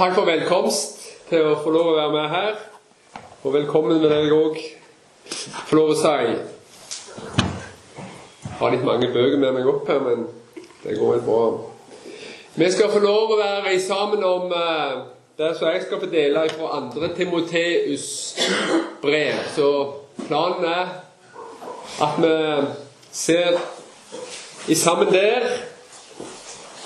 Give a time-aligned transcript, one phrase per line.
[0.00, 2.54] takk for velkomst til å få lov å være med her.
[3.44, 4.54] Og velkommen med deg òg,
[5.68, 6.30] få lov å si.
[8.46, 10.22] Jeg har litt mange bøker med meg opp her, men
[10.86, 11.42] det går vel bra.
[12.54, 15.04] Vi skal få lov å være sammen om uh,
[15.36, 18.08] det som jeg skal få dele fra andre Timoteus
[19.04, 19.44] brev.
[19.52, 19.68] Så
[20.24, 20.96] planen er
[22.08, 22.34] at vi
[23.12, 23.60] ser
[24.64, 25.44] i sammen der.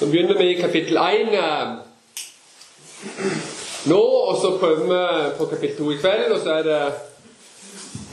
[0.00, 1.84] Så begynner vi i kapittel 1
[3.90, 6.80] nå, og så prøver vi på kapittel 2 i kveld, og så er det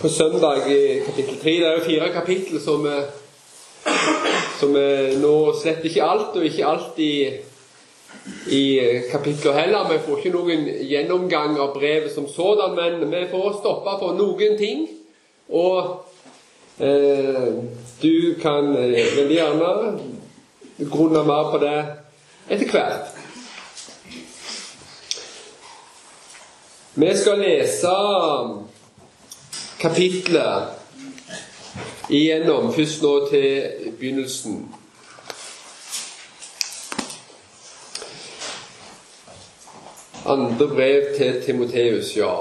[0.02, 1.49] på søndag i kapittel 3.
[1.49, 2.88] Det er jo fire kapittel som,
[4.59, 4.76] som
[5.22, 7.13] nå slett ikke alt, og ikke alt i,
[8.52, 8.63] i
[9.12, 9.91] kapitler heller.
[9.91, 14.58] Vi får ikke noen gjennomgang av brevet som sådan, men vi får stoppe på noen
[14.60, 14.88] ting.
[15.52, 16.05] Og
[16.80, 17.48] eh,
[18.02, 19.71] du kan eh, veldig gjerne
[20.91, 21.80] grunne mer på det
[22.49, 23.20] etter hvert.
[26.95, 27.88] Vi skal lese
[29.79, 30.63] kapitlet
[32.10, 34.57] igjennom, først nå til begynnelsen.
[40.26, 42.35] Andre brev til Timoteus, ja.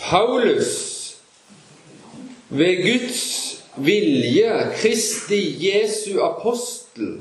[0.00, 0.72] Paulus,
[2.48, 3.24] ved Guds
[3.76, 7.20] vilje, Kristi Jesu apostel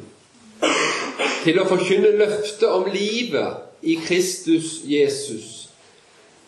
[1.46, 5.70] til å forkynne løftet om livet i Kristus Jesus.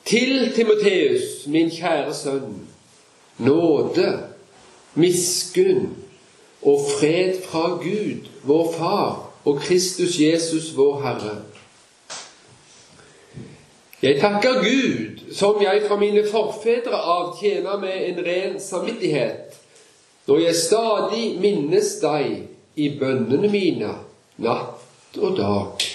[0.07, 2.55] Til Timoteus, min kjære sønn,
[3.37, 4.09] nåde,
[4.95, 5.91] miskunn
[6.61, 9.13] og fred fra Gud, vår Far,
[9.45, 11.35] og Kristus Jesus, vår Herre.
[14.01, 19.55] Jeg takker Gud, som jeg fra mine forfedre av tjener med en ren samvittighet,
[20.27, 23.93] når jeg stadig minnes deg i bønnene mine
[24.37, 25.87] natt og dag.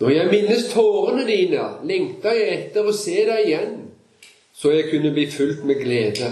[0.00, 3.76] Når jeg minnes tårene dine, lengter jeg etter å se deg igjen,
[4.54, 6.28] så jeg kunne bli fulgt med glede.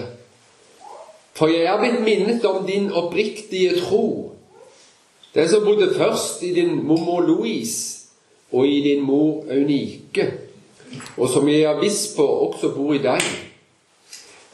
[1.32, 4.34] For jeg er blitt minnet om din oppriktige tro,
[5.32, 8.10] den som bodde først i din mormor Louise
[8.52, 10.26] og i din mor Eunike,
[11.16, 13.24] og som jeg er viss på også bor i deg.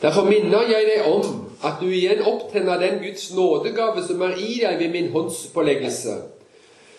[0.02, 4.58] Derfor minner jeg deg om at du igjen opptenner den Guds nådegave som er i
[4.62, 6.18] deg ved min håndspåleggelse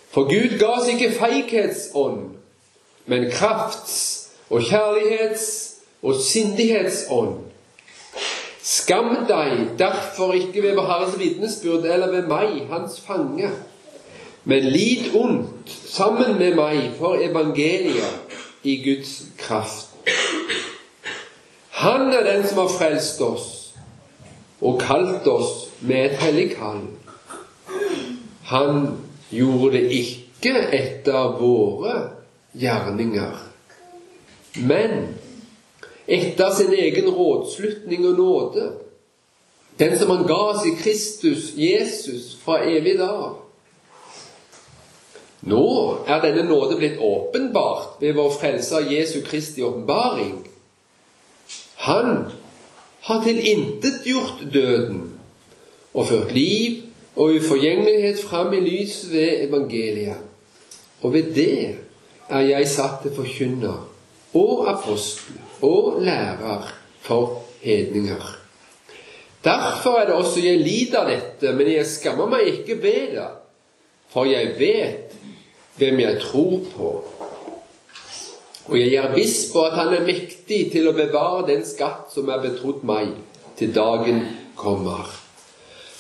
[0.10, 2.22] for Gud ga oss ikke feighetsånd,
[3.06, 7.36] men krafts- og kjærlighets- og sindighetsånd.
[8.64, 13.50] Skam deg derfor ikke ved Herrens vitnesbyrd eller ved meg, hans fange,
[14.44, 19.94] men lid ondt sammen med meg for evangeliet i Guds kraft.
[21.70, 23.59] Han er den som har frelst oss
[24.62, 26.84] og kalt oss med et hellig kall.
[28.50, 28.86] Han
[29.30, 31.96] gjorde det ikke etter våre
[32.58, 33.36] gjerninger,
[34.66, 34.96] men
[36.10, 38.72] etter sin egen rådslutning og nåde,
[39.80, 43.38] den som han ga oss i Kristus Jesus fra evig dag.
[45.48, 45.66] Nå
[46.08, 50.42] er denne nåde blitt åpenbart ved vår Frelser Jesu Kristi åpenbaring.
[51.86, 52.26] Han
[53.02, 55.04] har tilintetgjort døden
[55.94, 56.82] og ført liv
[57.16, 60.18] og uforgjengelighet fram i lyset ved evangeliet.
[61.02, 61.76] Og ved det
[62.30, 63.88] er jeg satt til forkynner
[64.34, 66.68] og apostel og lærer
[67.02, 68.36] for hedninger.
[69.44, 73.30] Derfor er det også jeg lider dette, men jeg skammer meg ikke ved det,
[74.12, 75.16] for jeg vet
[75.80, 76.90] hvem jeg tror på.
[78.70, 82.44] Og jeg viss på at Han er mektig til å bevare den skatt som er
[82.44, 83.16] betrodd meg,
[83.58, 84.22] til dagen
[84.60, 85.10] kommer.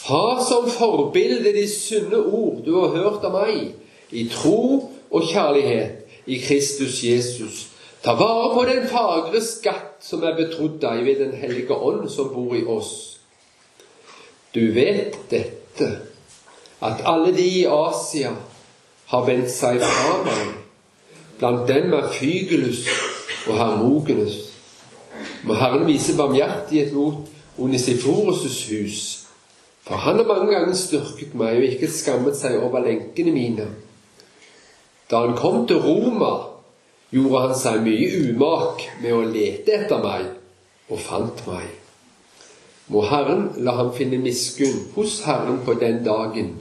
[0.06, 3.74] Ha som forbilde de sunne ord du har hørt av meg,
[4.12, 4.62] i tro
[5.10, 7.66] og kjærlighet i Kristus Jesus.
[8.02, 12.32] Ta vare på den fagre skatt som er betrodd deg ved Den hellige ånd som
[12.34, 13.20] bor i oss.
[14.56, 15.90] Du vet dette,
[16.82, 18.32] at alle de i Asia
[19.12, 20.59] har vendt seg fra meg.
[21.40, 22.84] Blant dem er Fygelus
[23.48, 24.38] og Hermogenes.
[25.44, 27.26] Må Herren vise barmhjertighet mot
[27.60, 29.20] Onisiforus' hus
[29.90, 33.66] for han har mange ganger styrket meg og ikke skammet seg over lenkene mine.
[35.10, 36.30] Da han kom til Roma,
[37.10, 40.28] gjorde han seg mye umak med å lete etter meg,
[40.94, 41.66] og fant meg.
[42.94, 46.54] Må Herren la ham finne miskunn hos Herren på den dagen.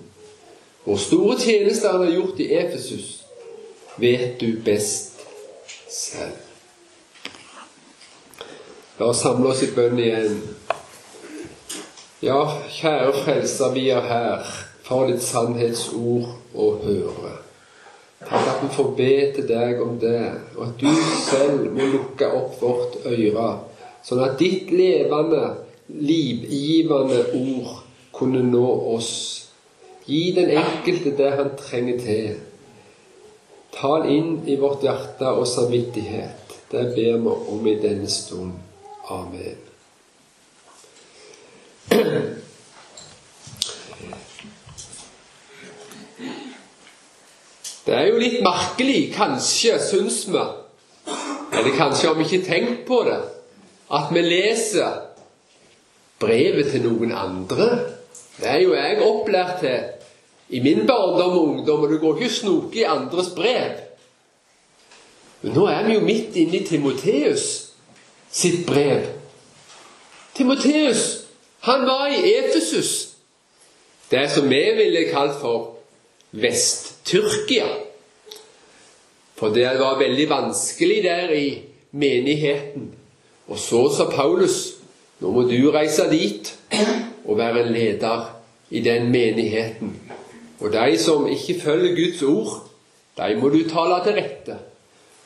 [0.86, 3.17] Hvor store tjenester han har gjort i Efesus,
[3.98, 5.20] vet du best
[5.88, 6.44] selv.
[8.98, 10.40] La oss samle oss i bønn igjen.
[12.22, 12.40] Ja,
[12.74, 14.48] kjære Frelser, vi er her
[14.82, 17.36] for ditt sannhetsord å høre.
[18.18, 20.24] Takk at vi får be til deg om det,
[20.56, 20.88] og at du
[21.28, 23.46] selv må lukke opp vårt øre,
[24.02, 25.44] sånn at ditt levende,
[25.86, 27.76] livgivende ord
[28.18, 28.66] kunne nå
[28.96, 29.12] oss.
[30.08, 32.36] Gi den enkelte det han trenger til.
[33.74, 36.56] Tal inn i vårt hjerte og samvittighet.
[36.70, 38.52] Det ber vi om i denne stund.
[39.08, 39.64] Amen.
[47.88, 50.42] Det er jo litt merkelig, kanskje, syns vi,
[51.56, 53.16] eller kanskje har vi ikke tenkt på det,
[53.96, 54.98] at vi leser
[56.20, 57.68] brevet til noen andre.
[58.36, 59.78] Det er jo jeg opplært til
[60.48, 63.80] i min barndom og ungdom, og du går ikke og snoker i andres brev.
[65.42, 67.44] Men nå er vi jo midt inne i Timoteus
[68.32, 69.06] sitt brev.
[70.34, 71.24] Timoteus,
[71.60, 73.08] han var i Efesus,
[74.10, 75.76] det som vi ville kalt for
[76.30, 77.68] Vest-Tyrkia.
[79.38, 81.48] For det var veldig vanskelig der i
[81.90, 82.90] menigheten.
[83.48, 84.78] Og så sa Paulus
[85.18, 86.50] nå må du reise dit
[87.24, 88.28] og være leder
[88.70, 89.96] i den menigheten.
[90.60, 92.68] Og de som ikke følger Guds ord,
[93.18, 94.56] de må du tale til rette.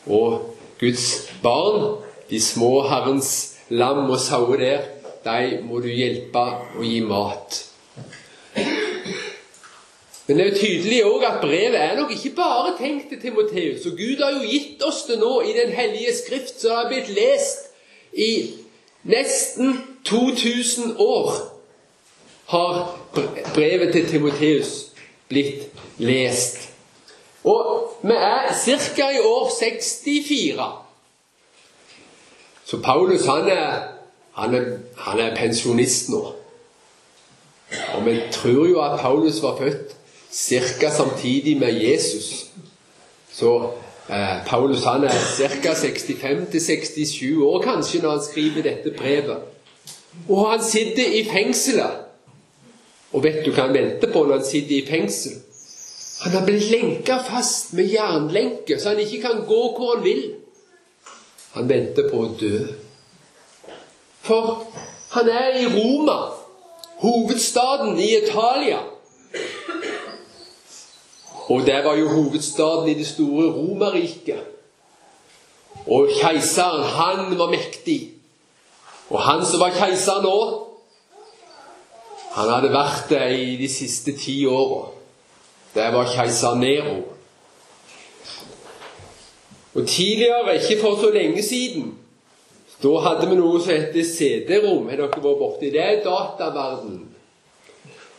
[0.06, 4.80] Og Guds barn, de små Herrens lam og sauer der,
[5.24, 6.44] de må du hjelpe
[6.76, 7.60] og gi mat.
[10.26, 13.86] Men det er jo tydelig òg at brevet er nok ikke bare tenkt til Timoteus.
[13.86, 17.08] Og Gud har jo gitt oss det nå i Den hellige skrift, som har blitt
[17.08, 17.72] lest
[18.12, 18.54] i
[19.02, 21.32] nesten 2000 år.
[22.46, 22.98] Har
[23.54, 24.91] brevet til Timoteus
[25.32, 25.68] blitt
[25.98, 26.68] lest.
[27.44, 28.52] Og vi er
[28.94, 29.08] ca.
[29.10, 30.68] i år 64.
[32.64, 33.82] Så Paulus han er,
[34.32, 34.64] han er,
[34.96, 36.22] han er pensjonist nå.
[37.94, 39.96] Og vi tror jo at Paulus var født
[40.32, 40.90] ca.
[40.90, 42.46] samtidig med Jesus.
[43.32, 43.70] Så
[44.10, 45.72] eh, Paulus han er ca.
[45.72, 49.36] 65-67 år kanskje når han skriver dette brevet.
[50.28, 52.01] Og han sitter i fengselet.
[53.12, 55.40] Og vet du hva han venter på når han sitter i fengsel?
[56.22, 60.22] Han har blitt lenka fast med jernlenke, så han ikke kan gå hvor han vil.
[61.52, 62.60] Han venter på å dø.
[64.22, 64.62] For
[65.12, 66.18] han er i Roma,
[67.02, 68.78] hovedstaden i Italia.
[71.50, 74.48] Og det var jo hovedstaden i det store Romerriket.
[75.86, 78.12] Og keiseren, han var mektig.
[79.10, 80.36] Og han som var keiser nå,
[82.32, 84.86] han hadde vært det i de siste ti åra.
[85.74, 87.00] Det var keiser Nero.
[89.74, 91.94] Og tidligere, ikke for så lenge siden,
[92.82, 94.88] da hadde vi noe som heter CD-rom.
[94.90, 96.02] Har dere vært borti det?
[96.04, 96.98] Dataverden.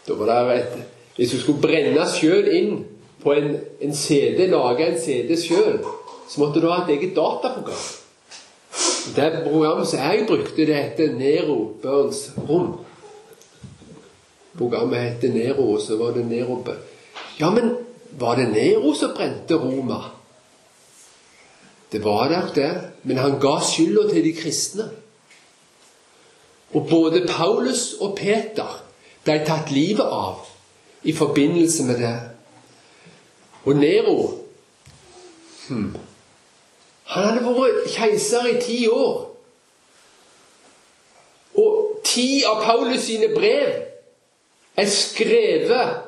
[0.07, 0.81] Da var det et
[1.15, 2.71] Hvis du skulle brenne sjøl inn
[3.21, 3.51] på en,
[3.81, 5.77] en CD, lage en CD sjøl,
[6.25, 7.83] så måtte du ha et eget dataprogram.
[9.13, 12.79] Det programmet som jeg brukte, det heter Nero Burns Rom.
[14.57, 16.63] Programmet heter Nero, og så var det Nero
[17.39, 17.77] Ja, men
[18.11, 20.03] var det Nero som brente Roma?
[21.91, 24.89] Det var nok det, men han ga skylda til de kristne.
[26.73, 28.79] Og både Paulus og Peter
[29.23, 30.45] ble tatt livet av
[31.03, 32.15] i forbindelse med det.
[33.63, 34.17] Og Nero
[35.69, 35.95] hmm,
[37.13, 39.29] Han hadde vært keiser i ti år.
[41.61, 43.92] Og ti av Paulus sine brev
[44.75, 46.01] er skrevet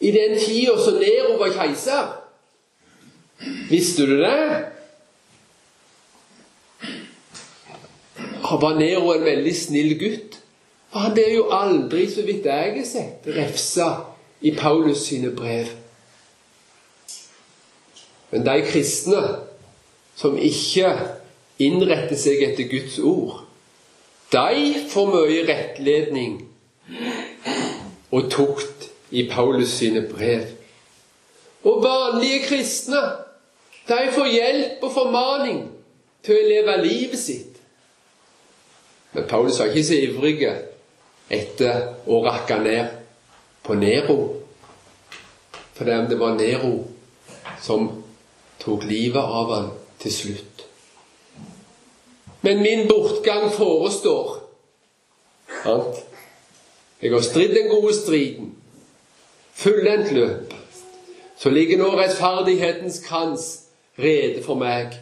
[0.00, 2.12] i den tida som Nero var keiser.
[3.70, 4.64] Visste du det?
[8.52, 10.38] Var Nero en veldig snill gutt.
[10.92, 13.88] For han ble jo aldri, så vidt jeg har sett, refsa
[14.44, 15.70] i Paulus sine brev.
[18.32, 19.22] Men de kristne
[20.16, 20.90] som ikke
[21.62, 23.40] innretter seg etter Guds ord,
[24.32, 26.38] de får mye rettledning
[28.12, 30.46] og tukt i Paulus sine brev.
[31.64, 33.02] Og vanlige kristne,
[33.88, 35.62] de får hjelp og formaning
[36.22, 37.58] til å leve livet sitt.
[39.12, 40.38] Men Paulus var ikke så ivrig
[41.32, 42.94] etter å rakke ned
[43.64, 44.18] på Nero.
[45.76, 46.72] For det var Nero
[47.62, 47.88] som
[48.62, 49.68] tok livet av han
[50.02, 50.64] til slutt.
[52.42, 54.40] Men min bortgang forestår.
[57.02, 58.54] Jeg har stridd den gode striden,
[59.52, 60.54] fullendt løp.
[61.36, 63.60] Så ligger nå rettferdighetens krans
[63.98, 64.94] rede for meg.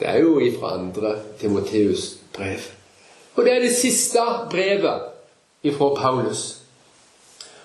[0.00, 2.60] Det er jo ifra andre Timoteus' brev.
[3.34, 4.18] Og det er det siste
[4.50, 5.00] brevet
[5.62, 6.62] ifra Paulus.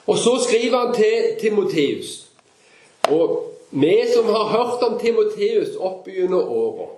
[0.08, 2.28] Og så skriver han til Timoteus.
[3.08, 6.90] Og vi som har hørt om Timoteus opp gjennom åra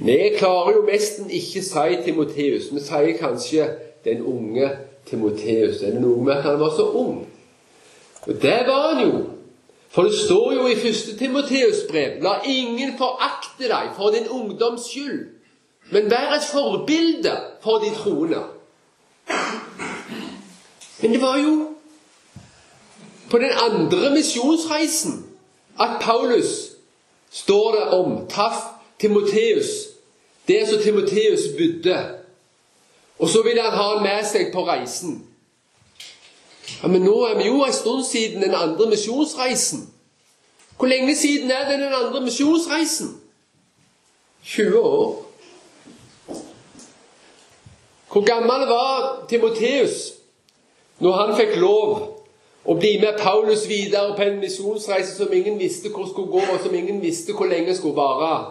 [0.00, 2.72] Vi klarer jo nesten ikke si Timoteus.
[2.72, 3.68] Vi sier kanskje
[4.04, 4.70] den unge
[5.06, 5.82] Timoteus.
[5.82, 7.26] Er det noe med at han var så ung.
[8.26, 9.22] Og det var han jo.
[9.94, 14.88] For det står jo i første Timoteus brev La ingen forakte deg for din ungdoms
[14.90, 15.28] skyld,
[15.90, 18.42] men vær et forbilde for de troende.
[21.02, 21.68] Men det var jo
[23.30, 25.26] på den andre misjonsreisen
[25.80, 26.70] at Paulus
[27.30, 28.60] står det om traff
[28.98, 29.66] Timoteus,
[30.48, 32.23] det som Timoteus bodde.
[33.18, 35.26] Og så vil han ha han med seg på reisen.
[36.82, 39.90] Ja, Men nå er vi jo en stund siden den andre misjonsreisen.
[40.78, 43.20] Hvor lenge siden er det den andre misjonsreisen?
[44.42, 45.24] 20 år.
[48.12, 50.12] Hvor gammel var Timoteus
[50.98, 51.94] når han fikk lov
[52.64, 56.60] å bli med Paulus videre på en misjonsreise som ingen visste hvor skulle gå, og
[56.62, 58.44] som ingen visste hvor lenge skulle vare?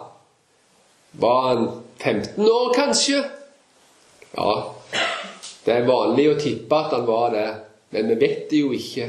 [1.12, 1.64] Var han
[1.98, 3.22] 15 år, kanskje?
[4.34, 4.54] Ja,
[5.64, 7.46] det er vanlig å tippe at han var det.
[7.94, 9.08] Men vi vet det jo ikke.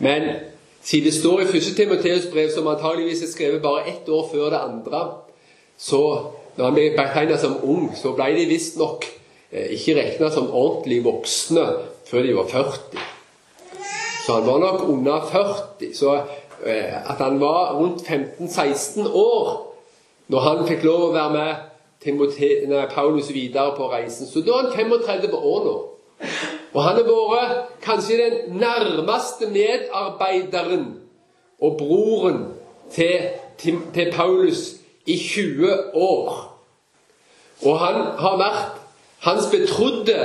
[0.00, 0.28] Men
[0.82, 1.72] siden det står i 1.
[1.76, 5.02] Timoteus brev, som antageligvis er skrevet bare ett år før det andre,
[5.76, 6.02] så
[6.56, 9.04] når han ble betegnet som ung, så ble de visstnok
[9.52, 11.66] eh, ikke regna som ordentlig voksne
[12.08, 13.08] før de var 40.
[14.24, 15.92] Så han var nok under 40.
[15.96, 16.16] Så
[16.64, 19.52] eh, at han var rundt 15-16 år
[20.30, 21.69] når han fikk lov å være med
[22.00, 24.26] Timote, nei, Paulus videre på reisen.
[24.26, 25.76] Så da er han 35 år nå.
[26.72, 30.86] Og han har vært kanskje den nærmeste medarbeideren
[31.60, 32.44] og broren
[32.92, 33.28] til,
[33.58, 36.56] til, til Paulus i 20 år.
[37.64, 38.78] Og han har vært
[39.26, 40.20] hans betrodde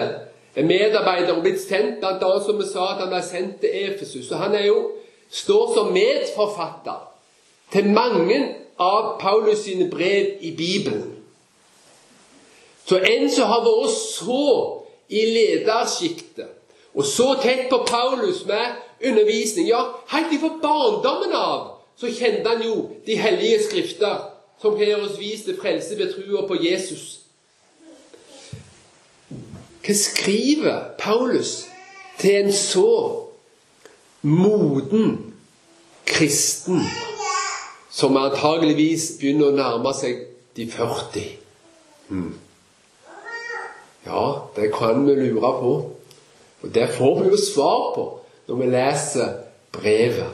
[0.55, 2.29] medarbeider og blitt sendt bl.a.
[2.45, 4.31] som vi sa, at han ble sendt til Efesus.
[4.31, 4.77] Og han er jo,
[5.29, 7.01] står som medforfatter
[7.73, 8.39] til mange
[8.79, 11.14] av Paulus sine brev i Bibelen.
[12.85, 14.45] Så en som har vært så
[15.09, 16.51] i ledersjiktet.
[16.95, 19.67] Og så tett på Paulus med undervisning.
[19.67, 25.19] Ja, helt fra barndommen av så kjente han jo de hellige skrifter, som har oss
[25.19, 27.19] vist til frelse ved trua på Jesus.
[29.85, 31.65] Hva skriver Paulus
[32.19, 32.91] til en så
[34.21, 35.33] moden
[36.05, 36.81] kristen
[37.91, 40.25] som antageligvis begynner å nærme seg
[40.57, 41.27] de 40?
[42.09, 42.33] Hmm.
[44.05, 45.73] Ja, det kan vi lure på.
[46.61, 48.05] Og det får vi jo svar på
[48.47, 49.33] når vi leser
[49.71, 50.29] brevet.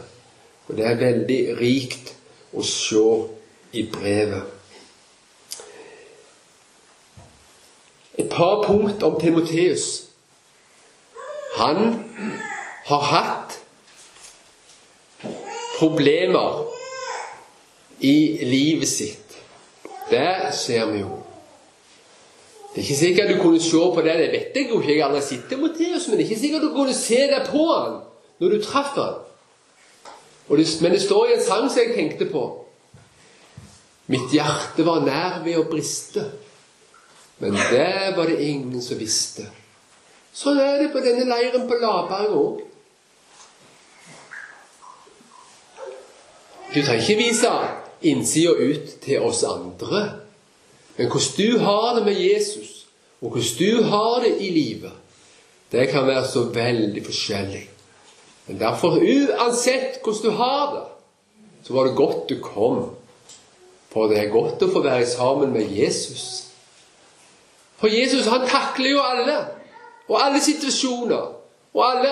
[0.67, 2.13] Og det er veldig rikt
[2.53, 3.05] å se
[3.71, 4.43] i brevet.
[8.19, 9.87] Et par punkt om Timoteus.
[11.55, 12.03] Han
[12.85, 13.57] har hatt
[15.79, 16.63] problemer
[17.99, 19.37] i livet sitt.
[20.11, 21.20] Det ser vi jo.
[22.71, 25.03] Det er ikke sikkert du kunne se på det, det vet jeg jo ikke, jeg
[25.03, 27.97] aldri sett Timoteus, men det er ikke sikkert du kunne se det på han
[28.39, 29.17] når du traff han.
[30.47, 32.45] Det, men det står i en sang som jeg tenkte på.
[34.11, 36.23] Mitt hjerte var nær ved å briste,
[37.43, 39.45] men det var det ingen som visste.
[40.31, 42.59] Sånn er det på denne leiren på Laberg òg.
[46.71, 47.51] Du trenger ikke vise
[48.07, 50.20] innsida ut til oss andre.
[50.97, 52.85] Men hvordan du har det med Jesus,
[53.21, 54.91] og hvordan du har det i livet,
[55.71, 57.69] det kan være så veldig forskjellig.
[58.47, 60.83] Men derfor, uansett hvordan du har det,
[61.63, 62.89] så var det godt du kom.
[63.91, 66.47] For det er godt å få være sammen med Jesus.
[67.79, 69.37] For Jesus han takler jo alle,
[70.07, 71.27] og alle situasjoner,
[71.73, 72.11] og alle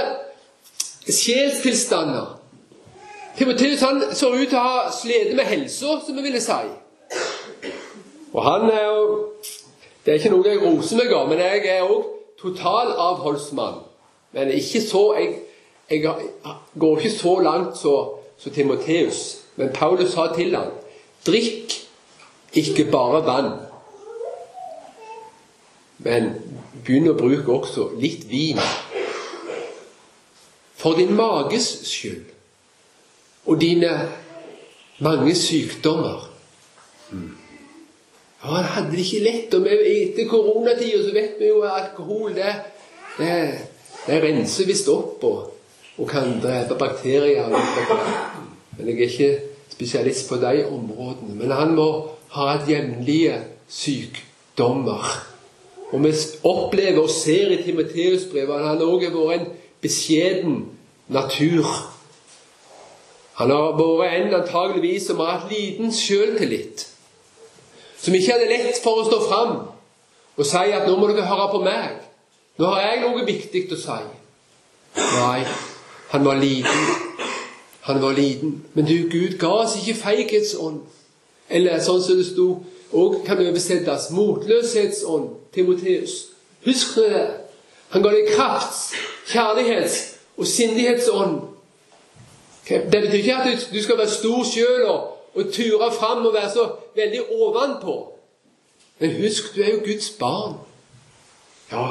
[1.09, 2.35] sjelstilstander.
[3.37, 6.61] Timoteus han så ut til å ha slitt med helsa, som vi ville si.
[8.33, 9.25] Og han er jo
[10.05, 12.05] Det er ikke noe jeg roser meg av, men jeg er òg
[12.39, 13.81] totalavholdsmann.
[14.31, 15.33] Men ikke så jeg,
[15.91, 16.13] jeg,
[16.79, 19.43] går ikke så langt som Timoteus.
[19.55, 20.71] Men Paulus sa til ham
[21.27, 21.75] drikk
[22.53, 23.51] ikke bare vann,
[25.99, 26.29] men
[26.85, 28.61] begynn å bruke også litt vin.
[30.79, 32.31] For din mages skyld
[33.45, 33.91] og dine
[35.03, 36.29] mange sykdommer.
[37.11, 37.38] Mm.
[38.43, 39.53] Ja, han hadde det ikke lett.
[39.53, 42.53] Og etter koronatida så vet vi jo at alkohol det,
[43.17, 43.33] det,
[44.05, 45.39] det renser visst opp og,
[45.97, 47.51] og, kan drepe bakterier.
[48.77, 49.31] Men jeg er ikke
[49.73, 51.35] spesialist på de områdene.
[51.35, 51.89] Men han må
[52.35, 55.09] ha hatt jevnlige sykdommer.
[55.91, 56.13] Og vi
[56.45, 59.47] opplever og ser i Timoteus-brevet at han òg har vært en
[59.81, 60.61] beskjeden
[61.09, 61.65] natur.
[63.39, 66.85] Han har vært en antageligvis som har hatt liten sjøltillit.
[68.01, 69.57] Som ikke hadde lett for å stå fram
[70.39, 71.99] og si at 'nå må dere høre på meg'.
[72.57, 74.07] 'Nå har jeg noe viktig å si'.
[74.95, 75.45] Nei,
[76.09, 77.09] han var liten.
[77.81, 78.63] Han var liten.
[78.73, 80.81] Men du, Gud ga oss ikke feighetsånd.
[81.49, 85.29] Eller sånn som det sto, og kan oversettes motløshetsånd.
[85.53, 86.25] Timoteus.
[86.65, 87.27] Husk det.
[87.89, 88.91] Han ga deg krafts,
[89.31, 89.95] kjærlighets
[90.37, 91.39] og sindighetsånd.
[92.69, 95.07] Det betyr ikke at du skal være stor sjøl og,
[95.39, 96.65] og ture fram og være så
[96.95, 97.95] veldig ovenpå.
[98.99, 100.57] Men husk, du er jo Guds barn.
[101.71, 101.87] Ja,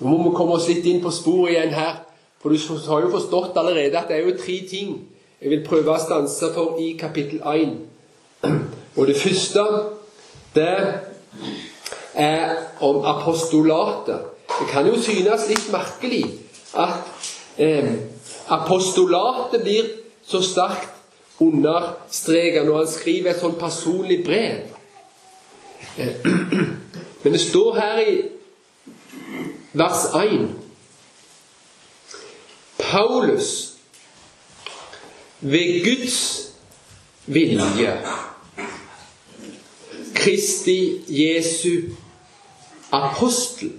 [0.00, 2.00] nå må vi komme oss litt inn på sporet igjen her.
[2.42, 4.96] For du har jo forstått allerede at det er jo tre ting
[5.40, 7.74] jeg vil prøve å stanse for i kapittel 1.
[8.96, 9.64] Og det første,
[10.54, 10.76] det
[12.14, 14.30] er om apostolatet.
[14.48, 16.22] Det kan jo synes litt merkelig
[16.78, 17.02] at
[17.58, 17.90] eh,
[18.54, 19.90] apostolatet blir
[20.24, 20.93] så sterkt
[21.40, 24.70] understreket når han skriver et sånn personlig brev.
[27.22, 28.14] Men det står her i
[29.74, 30.48] vers 1
[32.78, 33.48] Paulus
[35.40, 36.18] ved Guds
[37.26, 37.94] vilje
[40.14, 41.94] Kristi Jesu
[42.94, 43.72] apostel.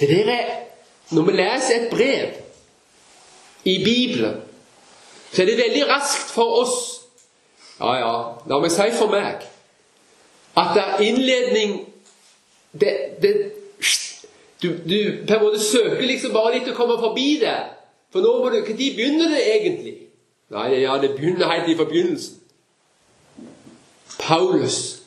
[0.00, 0.54] Det der er
[1.10, 2.28] Når vi leser et brev
[3.64, 4.34] i Bibelen,
[5.32, 6.76] så er det veldig raskt for oss
[7.78, 8.14] Ja, ja,
[8.50, 9.44] la meg si for meg
[10.58, 11.74] at det er innledning
[12.72, 13.34] det, det,
[14.62, 17.56] du, du, på en måte søker liksom bare litt å komme forbi det.
[18.12, 19.94] For nå må du, Når begynner det egentlig?
[20.50, 22.34] Nei, ja, det begynner helt i forbegynnelsen.
[24.18, 25.02] Paulus,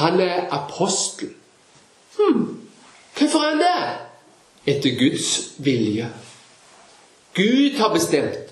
[0.00, 1.34] han er apostel.
[2.18, 2.66] Hmm.
[3.14, 4.74] Hvorfor er han det?
[4.74, 6.08] Etter Guds vilje.
[7.34, 8.43] Gud har bestemt.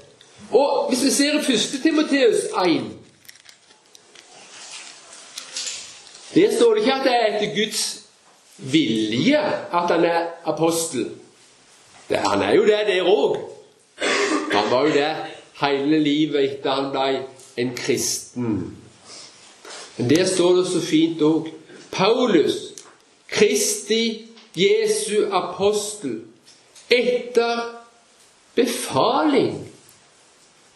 [0.52, 1.82] Og hvis vi ser i 1.
[1.82, 2.82] Timoteus 1
[6.34, 8.00] Der står det ikke at det er etter Guds
[8.56, 9.38] vilje
[9.72, 11.10] at han er apostel.
[12.08, 13.36] Det, han er jo det der òg.
[14.52, 15.16] Han var jo det
[15.60, 17.22] hele livet etter han ble
[17.56, 18.76] en kristen.
[19.96, 21.48] Men der står det så fint òg.
[21.92, 22.72] Paulus,
[23.28, 26.20] Kristi Jesu apostel
[26.90, 27.60] etter
[28.54, 29.71] befaling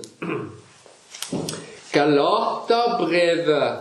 [1.92, 3.78] Galaterbrevet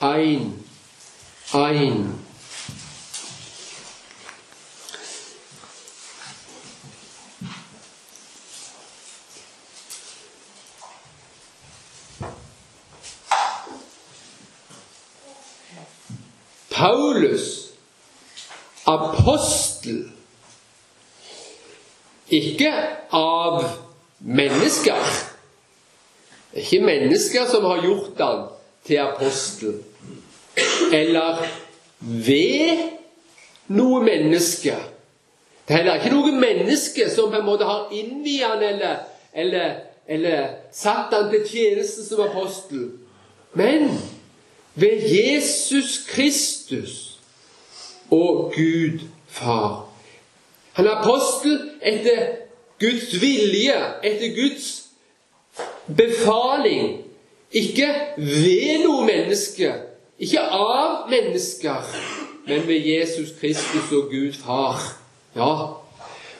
[0.00, 2.20] 1.1
[16.70, 17.72] Paulus,
[18.86, 20.09] apostel,
[22.30, 22.72] ikke
[23.16, 23.64] av
[24.20, 25.10] mennesker.
[26.52, 28.46] Er ikke mennesker som har gjort han
[28.86, 29.74] til apostel.
[30.92, 31.44] Eller
[32.00, 32.88] ved
[33.70, 34.74] noe menneske.
[35.68, 39.76] Det er heller ikke noe menneske som på en måte har innviet han eller, eller,
[40.06, 42.88] eller satt han til tjeneste som apostel.
[43.54, 43.92] Men
[44.74, 47.18] ved Jesus Kristus
[48.10, 49.86] og Gud Far.
[50.72, 52.26] Han er apostel etter
[52.80, 54.82] Guds vilje, etter Guds
[55.96, 57.04] befaling.
[57.52, 59.72] Ikke ved noe menneske,
[60.18, 61.86] ikke av mennesker,
[62.46, 64.78] men ved Jesus Kristus og Gud Far.
[65.36, 65.54] Ja.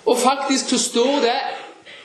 [0.06, 1.38] Og faktisk så står det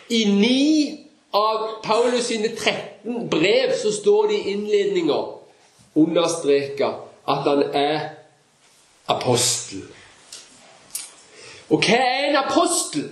[0.09, 5.19] i ni av Paulus sine 13 brev så står det i innledninga
[5.95, 6.91] understreka
[7.27, 7.99] at han er
[9.07, 9.83] apostel.
[11.69, 13.09] Og hva er en apostel?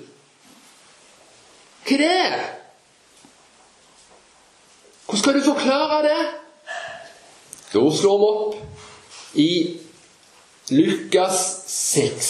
[1.83, 2.41] Hva er det?
[5.05, 6.21] Hvordan skal du forklare det?
[7.73, 8.55] Da slår vi opp
[9.33, 9.53] i
[10.69, 12.29] Lukas 6.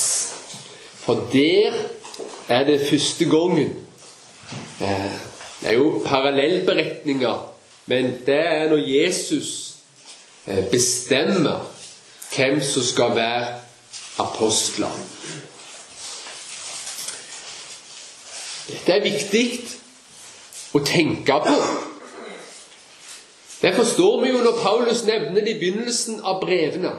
[1.04, 1.76] For der
[2.50, 3.76] er det første gangen.
[4.82, 5.14] Eh,
[5.62, 7.54] det er jo parallellberetninger,
[7.86, 9.74] men det er når Jesus
[10.72, 11.70] bestemmer
[12.36, 13.48] hvem som skal være
[14.20, 14.92] apostler.
[18.74, 19.46] Dette er viktig
[20.74, 21.58] å tenke på.
[23.62, 26.96] Det forstår vi jo når Paulus nevner det i begynnelsen av brevene.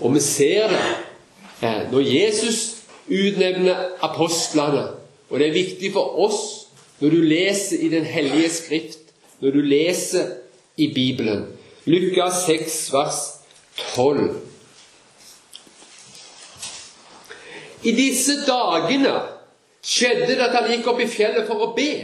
[0.00, 0.72] Og vi ser
[1.60, 2.62] det når Jesus
[3.06, 4.86] utnevner apostlene.
[5.30, 6.40] Og det er viktig for oss
[7.02, 10.32] når du leser i Den hellige skrift, når du leser
[10.76, 11.46] i Bibelen.
[11.84, 13.20] Lukas 6, vers
[13.94, 14.40] 12.
[17.82, 19.14] I disse dagene
[19.82, 21.94] skjedde det at han gikk opp i fjellet for å be.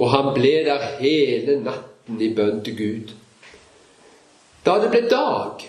[0.00, 3.12] Og han ble der hele natten i bønn til Gud.
[4.64, 5.64] Da det ble dag,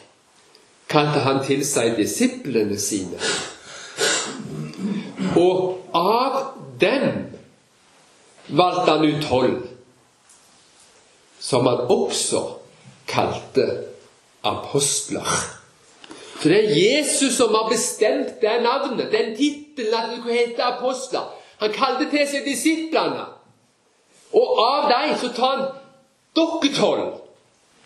[0.87, 3.19] kalte han til seg disiplene sine.
[5.39, 6.39] Og av
[6.79, 7.25] dem
[8.53, 9.59] valgte han ut tolv,
[11.39, 12.43] som han også
[13.09, 13.65] kalte
[14.45, 15.62] apostler.
[16.43, 20.63] Så det er Jesus som har bestemt det navnet, den tittelen, at det skulle hete
[20.63, 21.29] apostler.
[21.57, 23.21] Han kalte til seg disiplene.
[24.35, 25.61] Og av dem så tar han
[26.35, 27.13] dere tolv.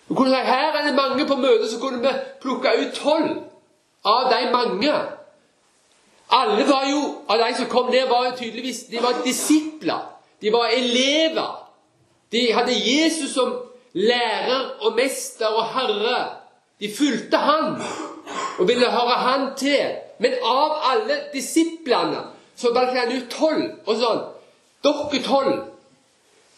[0.10, 3.30] Du kunne sagt, her er det mange på møtet, så kunne vi plukke ut tolv
[4.06, 4.96] av de mange.
[6.34, 10.02] Alle var jo, av de som kom ned, var jo tydeligvis de var disipler.
[10.42, 11.54] De var elever.
[12.32, 13.54] De hadde Jesus som
[13.94, 16.26] lærer og mester og herre.
[16.82, 17.78] De fulgte han
[18.60, 19.96] og ville høre han til.
[20.20, 22.24] Men av alle disiplene
[22.58, 24.24] så valgte han ut tolv og sånn.
[24.86, 25.60] Dere tolv,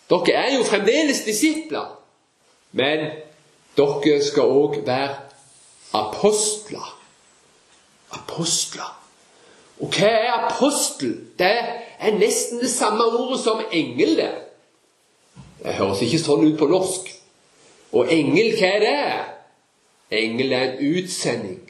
[0.09, 1.95] dere er jo fremdeles disipler.
[2.71, 3.09] Men
[3.77, 5.17] dere skal òg være
[5.97, 6.95] apostler.
[8.15, 8.95] Apostler.
[9.79, 11.13] Og hva er apostel?
[11.39, 11.51] Det
[11.99, 14.17] er nesten det samme ordet som engel.
[15.59, 17.11] Det høres ikke sånn ut på norsk.
[17.95, 18.97] Og engel, hva er det?
[20.11, 21.69] Engel er en utsending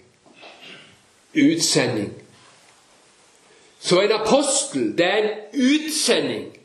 [1.35, 2.13] utsending.
[3.79, 6.55] Så en apostel, det er en utsending.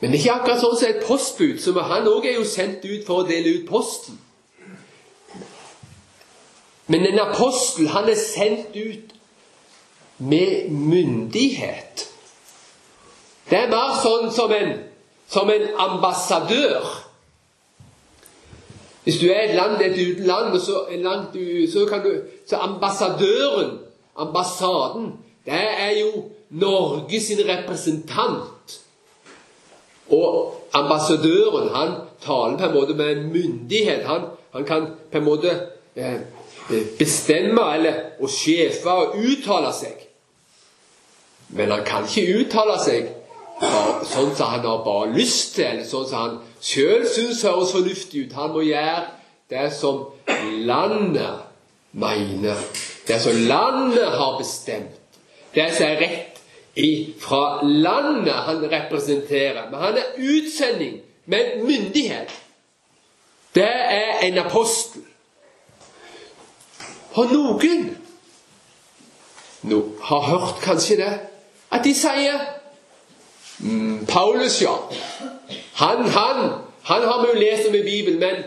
[0.00, 2.82] Men det er ikke akkurat sånn som et postbud, som han òg er jo sendt
[2.86, 4.18] ut for å dele ut posten.
[6.90, 9.14] Men en apostel, han er sendt ut
[10.18, 12.08] med myndighet.
[13.50, 14.74] Det er mer sånn som en,
[15.30, 16.90] som en ambassadør.
[19.02, 21.36] Hvis du er et land, et utenland, så, langt,
[21.72, 23.78] så kan du Så ambassadøren,
[24.16, 25.12] ambassaden,
[25.44, 28.80] det er jo Norge sin representant.
[30.10, 31.88] Og ambassadøren han
[32.24, 34.04] taler på en måte med en myndighet.
[34.06, 34.20] Han,
[34.52, 35.50] han kan på en måte
[35.96, 36.20] eh,
[36.98, 40.06] bestemme eller og sjefe og uttale seg.
[41.48, 43.10] Men han kan ikke uttale seg
[44.08, 48.26] sånn som han har bare lyst til, eller sånn som han sjøl syns høres fornuftig
[48.26, 48.34] ut.
[48.38, 49.04] Han må gjøre
[49.50, 50.04] det som
[50.66, 51.42] landet
[51.92, 52.58] mener.
[53.08, 54.98] Det som landet har bestemt.
[55.54, 56.32] Det som er rett
[57.20, 59.70] fra landet han representerer.
[59.70, 62.30] Men han er utsending med myndighet.
[63.54, 65.02] Det er en apostel.
[67.12, 67.90] Og noen
[69.62, 71.12] no, har hørt kanskje det,
[71.70, 72.40] at de sier
[73.58, 74.72] mm, Paulus, ja.
[75.82, 76.50] Han, han,
[76.82, 78.44] han har vi jo lest om i Bibelen, men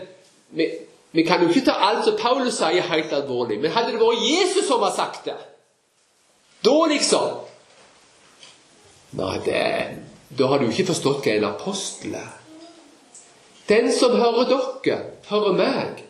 [0.56, 0.70] vi,
[1.12, 3.58] vi, kan jo ikke ta alt som Paulus sier, helt alvorlig.
[3.60, 5.36] Men hadde det vært Jesus som har sagt det,
[6.64, 7.42] da liksom
[9.16, 9.60] Nei, det,
[10.36, 12.32] da har du ikke forstått hva en apostel er.
[13.68, 14.96] Den som hører dere,
[15.30, 16.02] hører meg.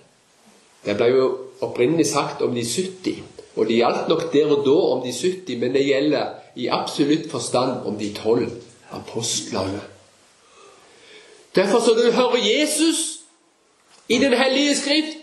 [0.83, 1.27] Det ble jo
[1.63, 3.21] opprinnelig sagt om de 70.
[3.57, 7.31] Og det gjaldt nok der og da om de 70, men det gjelder i absolutt
[7.31, 8.51] forstand om de tolv
[8.97, 9.85] apostlene.
[11.57, 13.21] Derfor, så når du hører Jesus
[14.09, 15.17] i Den hellige skrift,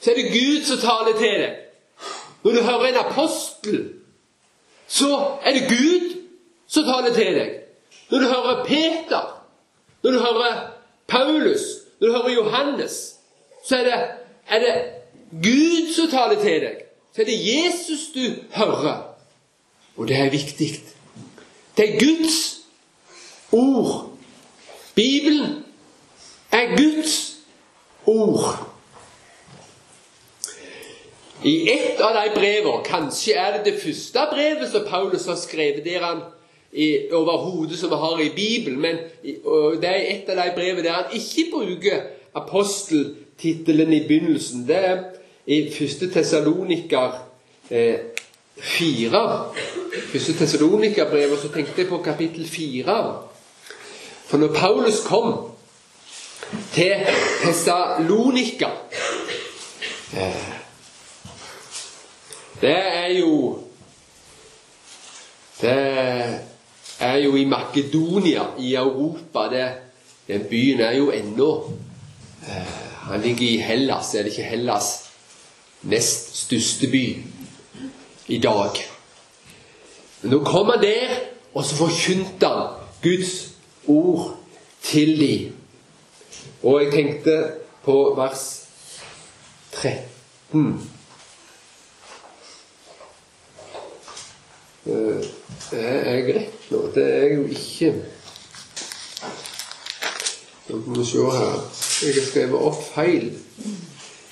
[0.00, 1.56] så er det Gud som taler til deg.
[2.42, 3.92] Når du hører en apostel,
[4.88, 6.16] så er det Gud
[6.68, 7.50] som taler til deg.
[8.10, 9.44] Når du hører Peter,
[10.02, 10.70] når du hører
[11.08, 11.60] Paulus,
[12.00, 13.14] når du hører Johannes,
[13.68, 13.94] så er det,
[14.48, 14.74] er det
[15.42, 16.76] Gud som taler til deg.
[17.14, 19.16] Så er det Jesus du hører.
[19.96, 20.82] Og det er viktig.
[21.76, 22.60] Det er Guds
[23.52, 24.10] ord.
[24.94, 25.64] Bibelen
[26.52, 27.36] er Guds
[28.06, 28.66] ord.
[31.42, 35.84] I ett av de brevene, kanskje er det det første brevet som Paulus har skrevet
[35.84, 36.20] der han
[37.16, 38.98] overhodet som vi har i Bibelen, men
[39.80, 42.02] det er et av de brevene der han ikke bruker
[42.34, 44.66] aposteltittelen i begynnelsen.
[44.68, 45.02] Det er
[45.46, 47.16] i første Tessaloniker
[47.70, 47.94] eh,
[48.60, 49.22] 4.
[50.12, 52.98] Første Tessalonikerbrevet, og så tenkte jeg på kapittel 4.
[54.26, 55.49] For når Paulus kom
[56.72, 56.92] til
[57.42, 58.68] Tessalonika.
[62.60, 63.58] Det er jo
[65.60, 66.40] Det
[67.00, 69.48] er jo i Makedonia, i Europa.
[69.56, 69.68] Det,
[70.28, 71.72] den byen er jo ennå
[72.48, 74.14] eh, Han ligger i Hellas.
[74.14, 75.08] Er det ikke Hellas'
[75.82, 77.16] nest største by
[78.28, 78.70] i dag?
[80.22, 81.16] Men nå kom han der,
[81.54, 82.68] og så forkynte han
[83.02, 83.48] Guds
[83.86, 84.36] ord
[84.82, 85.59] til dem.
[86.62, 87.36] Og jeg tenkte
[87.84, 88.46] på vers
[89.72, 90.90] 13.
[94.84, 96.78] Det eh, er greit nå?
[96.94, 97.92] Det er jo ikke.
[100.68, 101.60] Nå må vi se her.
[102.02, 103.30] Jeg har skrevet opp feil.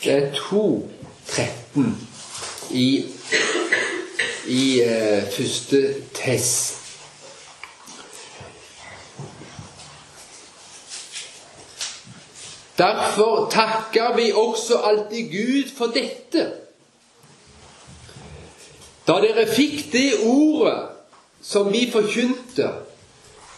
[0.04, 1.86] Det er 2.13
[2.70, 2.88] i,
[4.46, 5.82] i uh, første
[6.14, 6.77] test.
[12.78, 16.44] Derfor takker vi også alltid Gud for dette.
[19.08, 20.78] Da dere fikk det ordet
[21.42, 22.68] som vi forkynte,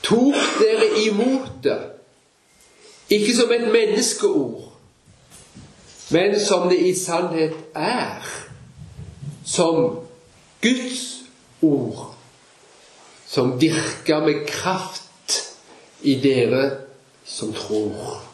[0.07, 1.81] tok dere imot det,
[3.11, 4.71] ikke som et menneskeord,
[6.15, 8.25] men som det i sannhet er,
[9.45, 9.99] som
[10.63, 11.03] Guds
[11.63, 12.15] ord,
[13.27, 15.41] som virker med kraft
[16.03, 16.71] i dere
[17.27, 18.30] som tror.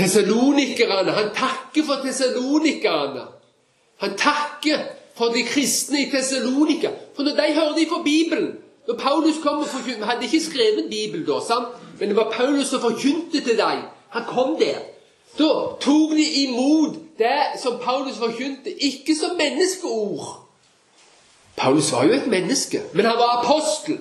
[0.00, 3.26] Tessalonikerne, Han takker for tessalonikerne.
[4.00, 4.78] Han takker
[5.16, 6.90] for de kristne i Tessalonika.
[7.16, 8.50] For når de hørte fra Bibelen
[8.88, 11.68] Når Paulus kom og forkynte hadde ikke skrevet Bibelen da, sant?
[11.98, 13.82] men det var Paulus som forkynte til dem.
[14.08, 14.78] Han kom der.
[15.38, 20.46] Da tok de imot det som Paulus forkynte, ikke som menneskeord.
[21.56, 23.98] Paulus var jo et menneske, men han var apostel.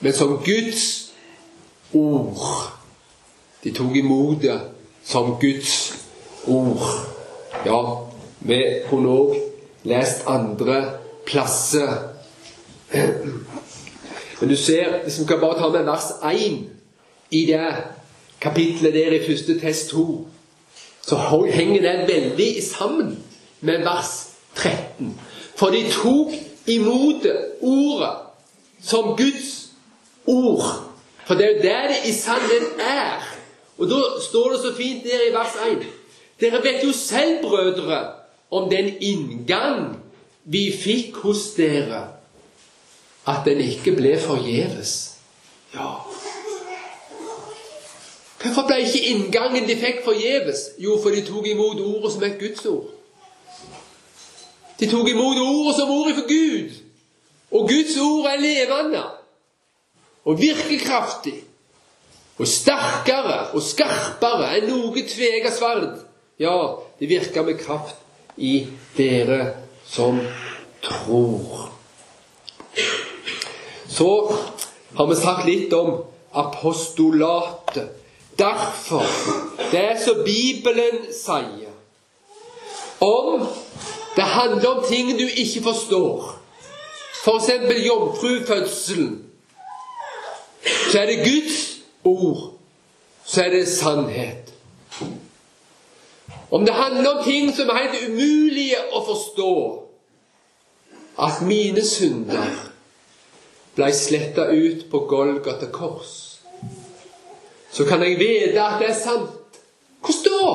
[0.00, 1.12] Men som Guds
[1.94, 2.79] ord.
[3.64, 4.60] De tok imot det
[5.04, 5.94] som Guds
[6.46, 6.86] ord.
[7.66, 7.80] Ja,
[8.40, 9.34] vi kunne òg
[9.84, 10.82] lest andre
[11.26, 11.92] plasser.
[14.40, 16.68] Men du ser, hvis vi kan bare ta med vers 1
[17.30, 17.74] i det
[18.40, 20.28] kapitlet der i første test 2,
[21.02, 21.16] så
[21.52, 23.18] henger det veldig sammen
[23.60, 25.20] med vers 13.
[25.56, 26.32] For de tok
[26.66, 27.26] imot
[27.60, 28.16] ordet
[28.82, 29.68] som Guds
[30.26, 30.64] ord.
[31.26, 33.39] For det er jo det det i sannhet er.
[33.80, 35.86] Og da står det så fint der i vers 1
[36.40, 38.00] Dere vet jo selv, brødre,
[38.50, 39.98] om den inngang
[40.44, 42.00] vi fikk hos dere,
[43.28, 44.94] at den ikke ble forgjeves.
[45.74, 45.90] Ja
[48.40, 50.70] Hvorfor ble ikke inngangen de fikk, forgjeves?
[50.78, 52.88] Jo, for de tok imot ordet som et Guds ord.
[54.80, 56.78] De tok imot ordet som ordet for Gud.
[57.50, 59.02] Og Guds ord er levende
[60.24, 61.34] og virkekraftig
[62.40, 65.98] og sterkere og skarpere enn noe tvega sverd.
[66.40, 66.56] Ja,
[66.96, 67.98] det virker med kraft
[68.40, 68.64] i
[68.96, 69.42] dere
[69.84, 70.22] som
[70.80, 71.68] tror.
[73.90, 74.10] Så
[74.96, 75.98] har vi sagt litt om
[76.32, 77.96] apostolatet.
[78.38, 79.04] Derfor
[79.70, 81.74] Det er som Bibelen sier.
[83.00, 83.44] Om
[84.16, 86.40] det handler om ting du ikke forstår,
[87.24, 87.50] f.eks.
[87.66, 89.12] For jomfrufødselen,
[90.90, 91.69] så er det Guds
[92.04, 92.52] ord,
[93.24, 94.52] så er det sannhet.
[96.50, 99.52] Om det handler om ting som er helt umulige å forstå
[101.20, 102.54] At mine synder
[103.76, 106.40] ble sletta ut på Golgata kors,
[107.70, 109.58] så kan jeg vite at det er sant.
[110.00, 110.54] Hvor står?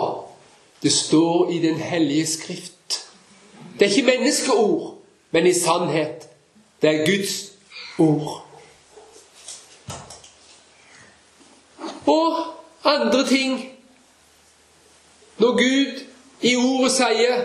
[0.82, 3.06] Det står i Den hellige skrift.
[3.80, 4.98] Det er ikke menneskeord,
[5.32, 6.28] men i sannhet.
[6.82, 7.52] Det er Guds
[8.00, 8.45] ord.
[12.08, 12.38] Og
[12.84, 13.72] andre ting.
[15.38, 16.02] Når Gud
[16.42, 17.44] i ordet sier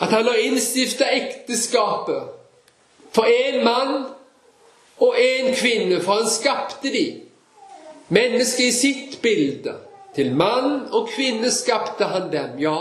[0.00, 2.22] at han har innstifta ekteskapet
[3.12, 4.04] for én mann
[5.00, 7.20] og én kvinne, for han skapte de.
[8.08, 9.74] Mennesket i sitt bilde.
[10.14, 12.78] Til mann og kvinne skapte han dem, ja.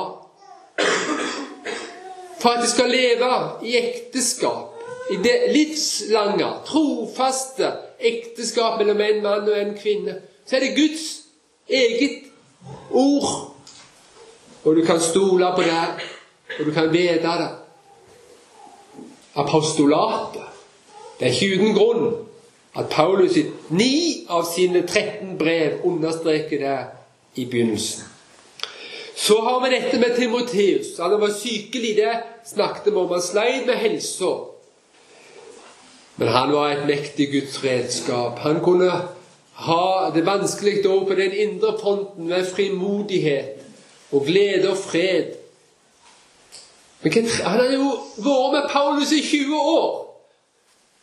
[2.39, 3.32] For at de skal leve
[3.67, 4.75] i ekteskap,
[5.12, 11.21] i det livslange, trofaste ekteskap mellom en mann og en kvinne så er det Guds
[11.69, 12.23] eget
[12.91, 13.55] ord.
[14.63, 16.05] Og du kan stole på det,
[16.59, 17.49] og du kan vite det.
[19.35, 20.41] Apostolatet
[21.19, 22.15] Det er ikke uten grunn
[22.79, 26.77] at Paulus i ni av sine 13 brev understreker det
[27.35, 28.03] i begynnelsen.
[29.15, 30.97] Så har vi dette med Timoteus.
[30.99, 32.13] Han var sykelig, det
[32.47, 33.12] snakket vi om.
[33.12, 34.31] Han sleit med helsa.
[36.15, 38.39] Men han var et mektig Guds redskap.
[38.39, 38.91] Han kunne
[39.59, 43.59] ha det vanskelig da på den indre fronten med frimodighet
[44.11, 45.35] og glede og fred.
[47.01, 49.89] Men han har jo vært med Paulus i 20 år.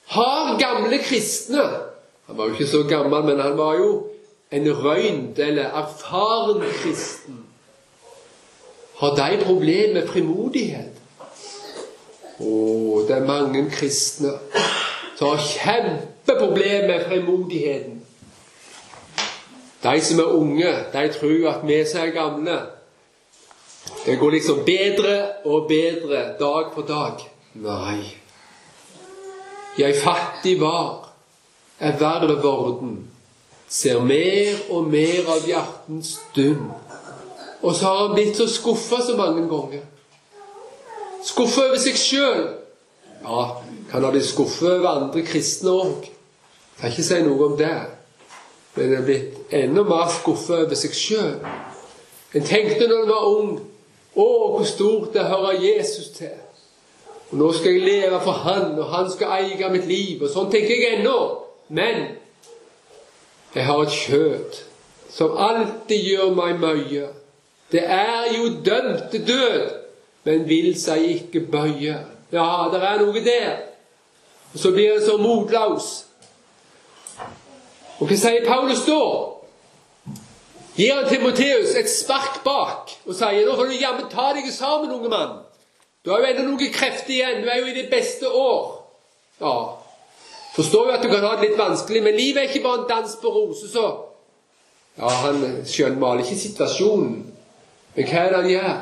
[0.06, 1.62] Har gamle kristne
[2.26, 4.06] Han var jo ikke så gammel, men han var jo
[4.50, 7.38] en røynd eller erfaren kristen.
[8.96, 10.96] Har de problemer med frimodighet?
[12.40, 12.50] Å,
[13.08, 14.32] det er mange kristne
[15.16, 17.95] som har kjempeproblemer med frimodigheten.
[19.86, 22.58] De som er unge, de tror at vi som er gamle
[24.06, 27.22] Det går liksom bedre og bedre dag for dag.
[27.54, 28.16] Nei.
[29.78, 31.08] Jeg fattig var,
[31.78, 33.08] er verre vorden,
[33.68, 36.70] ser mer og mer av hjertens dum.
[37.62, 39.82] Og så har han blitt så skuffa så mange ganger.
[41.24, 42.46] Skuffa over seg sjøl.
[43.22, 43.44] Ja,
[43.90, 46.10] kan ha blitt skuffa over andre kristne òg.
[46.78, 47.74] Kan ikke si noe om det.
[48.76, 51.38] Men en er blitt enda mer skuffet over seg sjøl.
[52.36, 53.56] En tenkte når en var ung
[54.16, 56.32] Å, hvor stort det hører Jesus til.
[57.28, 60.22] Og nå skal jeg leve for Han, og Han skal eie mitt liv.
[60.24, 61.18] Og sånn tenker jeg ennå.
[61.68, 62.16] Men
[63.52, 64.62] jeg har et kjøtt
[65.12, 67.10] som alltid gjør meg mye.
[67.72, 69.70] Det er jo dømt til død,
[70.24, 71.96] men vil seg ikke bøye.
[72.32, 73.54] Ja, det er noe der.
[74.54, 76.05] Og så blir det så motløs.
[78.00, 79.00] Og hva sier Paulus da?
[80.76, 84.92] Gir han Timoteus et spark bak og sier nå får du jammen ta deg sammen,
[84.92, 85.38] unge mann.
[86.04, 87.40] Du har jo ennå noe krefter igjen.
[87.42, 88.76] Du er jo i ditt beste år.
[89.40, 89.56] Ja,
[90.56, 92.88] Forstår jo at du kan ha det litt vanskelig, men livet er ikke bare en
[92.88, 93.86] dans på roser, så
[94.96, 97.16] Ja, han skjønnmaler ikke situasjonen,
[97.96, 98.78] men hva er det han gjør?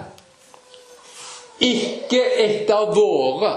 [1.67, 3.51] Ikke etter våre.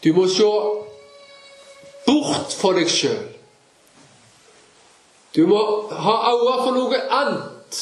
[0.00, 0.48] Du må se
[2.06, 3.33] bort for deg sjøl.
[5.36, 7.80] Du må ha øye for noe annet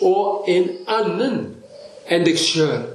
[0.00, 1.40] og en annen
[2.08, 2.86] enn deg sjøl.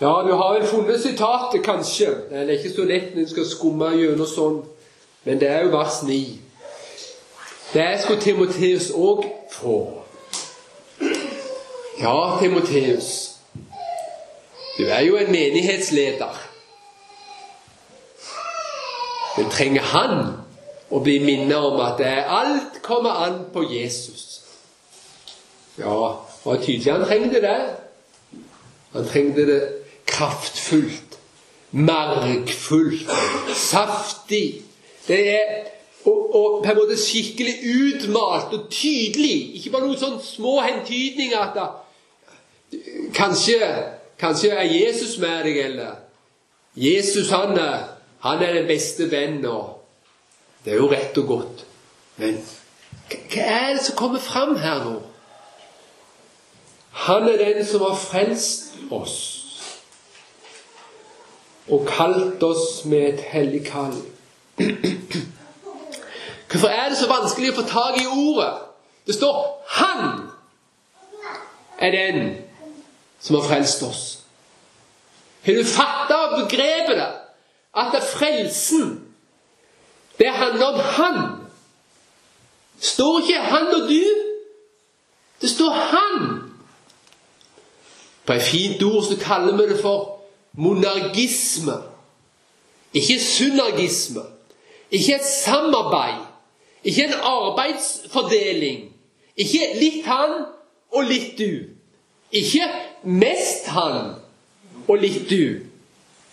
[0.00, 2.06] Ja, du har vel funnet sitatet, kanskje.
[2.30, 4.56] Det er ikke så lett når en skal skumme gjennom sånn,
[5.24, 6.16] men det er jo vers 9.
[7.74, 9.78] Det skulle Timoteus òg få.
[12.00, 13.10] Ja, Timoteus,
[14.78, 16.40] du er jo en menighetsleder.
[19.36, 20.43] Men trenger han
[20.90, 24.42] å bli minnet om at alt kommer an på Jesus?
[25.78, 27.58] Ja, det var tydelig han trengte det.
[28.94, 29.60] Han trengte det
[30.06, 31.16] kraftfullt,
[31.70, 33.10] margfullt,
[33.56, 34.62] saftig.
[35.08, 35.54] Det er
[36.04, 39.56] og, og, på en måte skikkelig utmalt og tydelig.
[39.56, 41.68] Ikke bare noen sånne små hentydninger at da,
[43.16, 43.58] kanskje,
[44.20, 45.96] kanskje er Jesus med deg, eller
[46.76, 47.86] Jesus han er,
[48.24, 49.73] han er den beste vennen, og
[50.64, 51.64] det er jo rett og godt.
[52.16, 52.38] Men
[53.10, 54.94] hva er det som kommer fram her nå?
[57.04, 59.16] Han er den som har frelst oss
[61.68, 63.94] og kalt oss med et hellig kall.
[66.50, 68.52] Hvorfor er det så vanskelig å få tak i ordet?
[69.06, 70.30] Det står 'Han
[71.78, 72.36] er den
[73.20, 74.18] som har frelst oss'.
[75.44, 77.12] Har du fatta begrepet det?
[77.76, 79.03] At det er frelsen,
[80.18, 81.14] det handler om Han.
[82.76, 84.20] Det står ikke 'han og du'.
[85.40, 86.50] Det står 'Han'.
[88.26, 90.20] På et fint ord så kaller vi det for
[90.52, 91.72] monargisme.
[92.94, 94.20] Ikke synergisme.
[94.90, 96.24] Ikke et samarbeid.
[96.84, 98.92] Ikke en arbeidsfordeling.
[99.36, 100.30] Ikke litt han
[100.92, 101.74] og litt du.
[102.32, 102.68] Ikke
[103.02, 104.14] mest han
[104.88, 105.73] og litt du.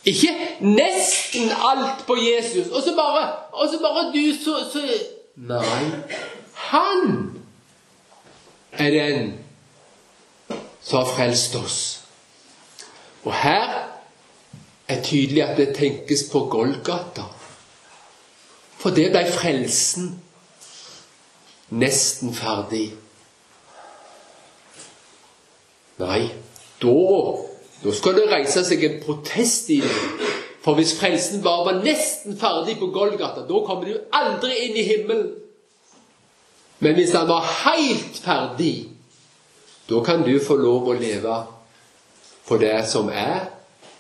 [0.06, 4.82] Ikke nesten alt på Jesus, og så bare, og så bare du, så, så
[5.36, 5.84] Nei.
[6.54, 7.42] Han
[8.72, 9.34] er den
[10.82, 11.78] som har frelst oss.
[13.24, 13.88] Og her
[14.88, 17.30] er tydelig at det tenkes på Golgata.
[18.82, 20.16] For det ble frelsen
[21.72, 22.90] nesten ferdig.
[26.02, 26.22] Nei,
[26.82, 26.98] da,
[27.84, 30.30] da skal det reise seg en protest i det.
[30.62, 34.86] For hvis frelsen bare var nesten ferdig på Golgata, da kommer du aldri inn i
[34.86, 35.32] himmelen.
[36.82, 38.90] Men hvis han var helt ferdig,
[39.90, 41.40] da kan du få lov å leve
[42.48, 43.50] på det som er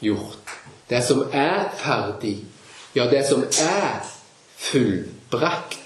[0.01, 0.53] gjort.
[0.89, 2.37] Det som er ferdig.
[2.95, 4.01] Ja, det som er
[4.61, 5.77] fullbrakt.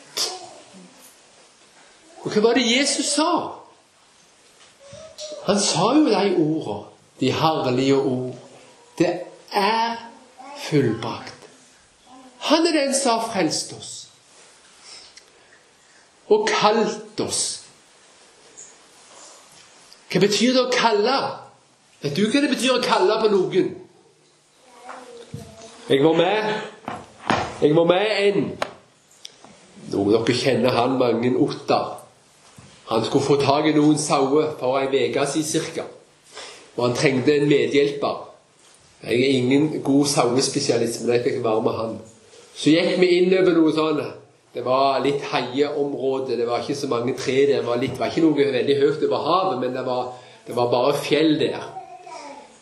[2.26, 3.32] Og hva var det Jesus sa?
[5.46, 8.36] Han sa jo de ordene, de herlige ord.
[8.98, 9.20] Det
[9.52, 9.96] er
[10.58, 11.50] fullbrakt.
[12.40, 13.92] Han er den som har frelst oss
[16.30, 17.42] og kalt oss.
[20.10, 21.18] Hva betyr det å kalle?
[22.02, 23.74] Vet du hva det betyr å kalle på noen?
[25.90, 26.54] Jeg var med
[27.62, 28.48] Jeg var med en
[29.92, 31.78] Noen dere kjenner han mange Otta.
[32.90, 35.86] Han skulle få tak i noen sauer for ei uke siden ca.
[36.76, 38.22] Og han trengte en medhjelper.
[39.06, 41.98] Jeg er ingen god sangespesialist, men jeg fikk være med han.
[42.56, 44.04] Så gikk vi inn over noe sånn
[44.56, 46.38] Det var litt heieområde.
[46.40, 47.60] Det var ikke så mange tre der.
[47.60, 50.14] Det var, litt, var ikke noe veldig høyt over havet, men det var,
[50.48, 51.66] det var bare fjell der.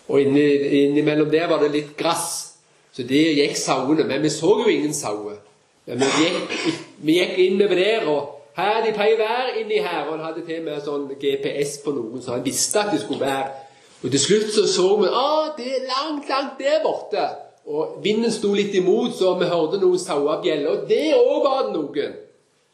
[0.10, 0.48] Og inni,
[0.84, 2.58] innimellom der var det litt gress.
[2.94, 4.08] Så der gikk sauene.
[4.10, 5.38] Men vi så jo ingen sauer.
[5.86, 6.58] Men vi gikk,
[7.06, 10.08] vi gikk innover der, og her de pleier å være inni her.
[10.08, 13.22] Og han hadde til med sånn GPS på noen, så han visste at de skulle
[13.24, 13.63] være.
[14.04, 17.24] Og til slutt så så vi at det er langt, langt der borte.
[17.66, 20.74] Og vinden sto litt imot, så vi hørte noen sauer bjelle.
[20.74, 22.18] Og det òg var det noen.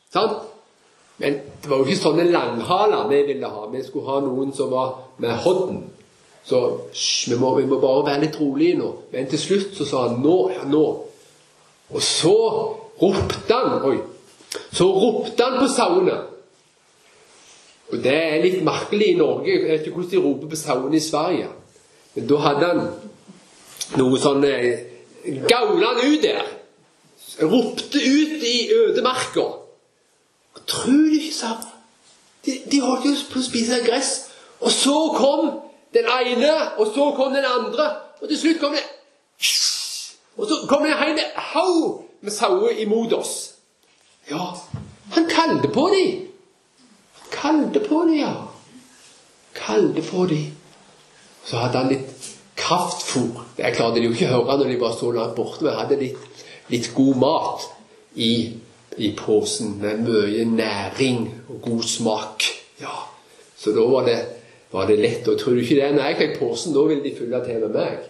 [0.10, 0.40] Sant?
[1.20, 3.68] Men det var jo ikke sånne langhaler vi ville ha.
[3.70, 5.84] Vi skulle ha noen som var med hodden.
[6.48, 6.62] Så
[6.96, 8.90] vi, vi, må bare være litt rolige nå.
[9.12, 10.86] Men til slutt så sa han nå, ja, nå.
[11.90, 12.36] Og så
[13.02, 14.00] ropte han Oi.
[14.74, 16.16] Så ropte han på sauene.
[17.90, 19.50] Og det er litt merkelig i Norge.
[19.50, 21.48] Jeg vet ikke hvordan de roper på sauene i Sverige.
[22.16, 22.84] Men da hadde han
[23.98, 24.86] noe sånn eh,
[25.50, 26.46] Gaula han ut der.
[27.40, 29.46] Ropte ut i ødemarka.
[30.70, 31.56] Tror du ikke, sa
[32.46, 34.12] De, de holdt jo på å spise gress.
[34.62, 35.50] Og så kom
[35.96, 37.90] den ene, og så kom den andre.
[38.22, 38.86] Og til slutt kom det
[40.38, 41.20] Og så kom det en hel
[41.52, 43.34] haug med sauer imot oss.
[44.30, 44.54] Ja,
[45.12, 46.29] han kalte på dem.
[47.32, 48.34] Kalte på dem, ja.
[49.54, 50.52] Kalte på dem.
[51.46, 53.46] Så hadde han litt kraftfôr.
[53.58, 56.00] Det klarte de jo ikke å høre når de var så langt borte, men hadde
[56.02, 57.70] litt, litt god mat
[58.20, 58.34] i,
[58.98, 62.50] i posen med mye næring og god smak.
[62.82, 63.06] Ja,
[63.60, 64.20] Så da var det,
[64.72, 65.28] var det lett.
[65.28, 65.90] Og tror du ikke det?
[65.96, 68.06] Når jeg fikk posen, da ville de fylle til med meg.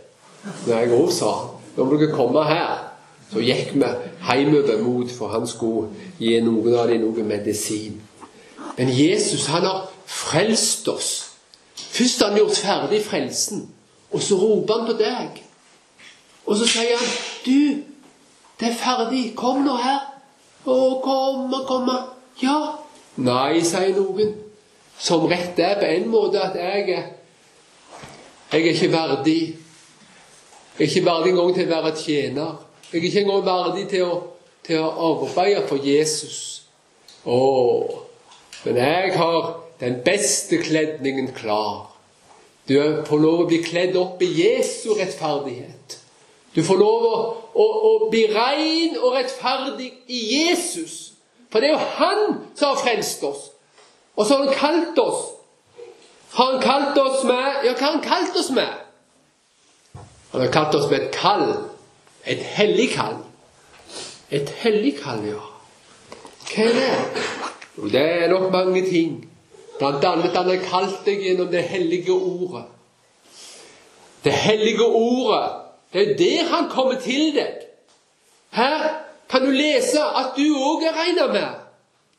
[0.67, 1.31] Når jeg òg sa
[1.79, 2.85] nå må dere komme her.
[3.29, 3.89] Så gikk vi
[4.25, 5.89] hjemover mot, for han skulle
[6.19, 7.99] gi noen av dem noe medisin.
[8.79, 11.31] Men Jesus han har frelst oss.
[11.75, 13.65] Først har han gjort ferdig frelsen,
[14.11, 15.41] og så roper han på deg.
[16.45, 17.09] Og så sier han,
[17.45, 17.83] 'Du,
[18.59, 19.35] det er ferdig.
[19.35, 20.07] Kom nå her.'
[20.65, 21.91] 'Å, kom og kom.'
[22.41, 22.59] Ja.
[23.15, 24.33] Nei, sier noen.
[24.99, 27.03] Som rett er på en måte at jeg er
[28.51, 29.57] Jeg er ikke verdig.
[30.79, 32.55] Jeg er ikke verdig engang til å være tjener.
[32.93, 34.21] Jeg er ikke engang verdig til å,
[34.63, 36.63] til å arbeide for Jesus.
[37.25, 38.08] Å,
[38.63, 41.89] men jeg har den beste kledningen klar.
[42.69, 42.75] Du
[43.07, 45.95] får lov å bli kledd opp i Jesu rettferdighet.
[46.53, 47.15] Du får lov å,
[47.53, 51.13] å, å bli rein og rettferdig i Jesus.
[51.49, 52.21] For det er jo Han
[52.57, 53.47] som har frelst oss.
[54.15, 55.23] Og så har Han kalt oss.
[56.35, 58.73] Har Han kalt oss med Ja, hva har Han kalt oss med?
[60.31, 61.47] Han har kalt oss med et kall.
[62.25, 63.21] Et hellig kall.
[64.29, 65.41] Et hellig kall, ja.
[66.49, 67.38] Hva er det?
[67.79, 69.29] Jo, det er nok mange ting.
[69.79, 72.65] Blant annet han har kalt deg gjennom det hellige ordet.
[74.23, 75.51] Det hellige ordet,
[75.93, 77.63] det er der han kommer til deg.
[78.51, 78.89] Her
[79.29, 81.47] kan du lese at du òg er regna med.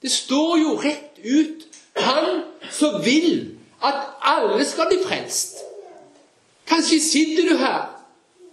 [0.03, 5.59] Det står jo rett ut Han som vil at alle skal bli frelst.
[6.67, 7.91] Kanskje sitter du her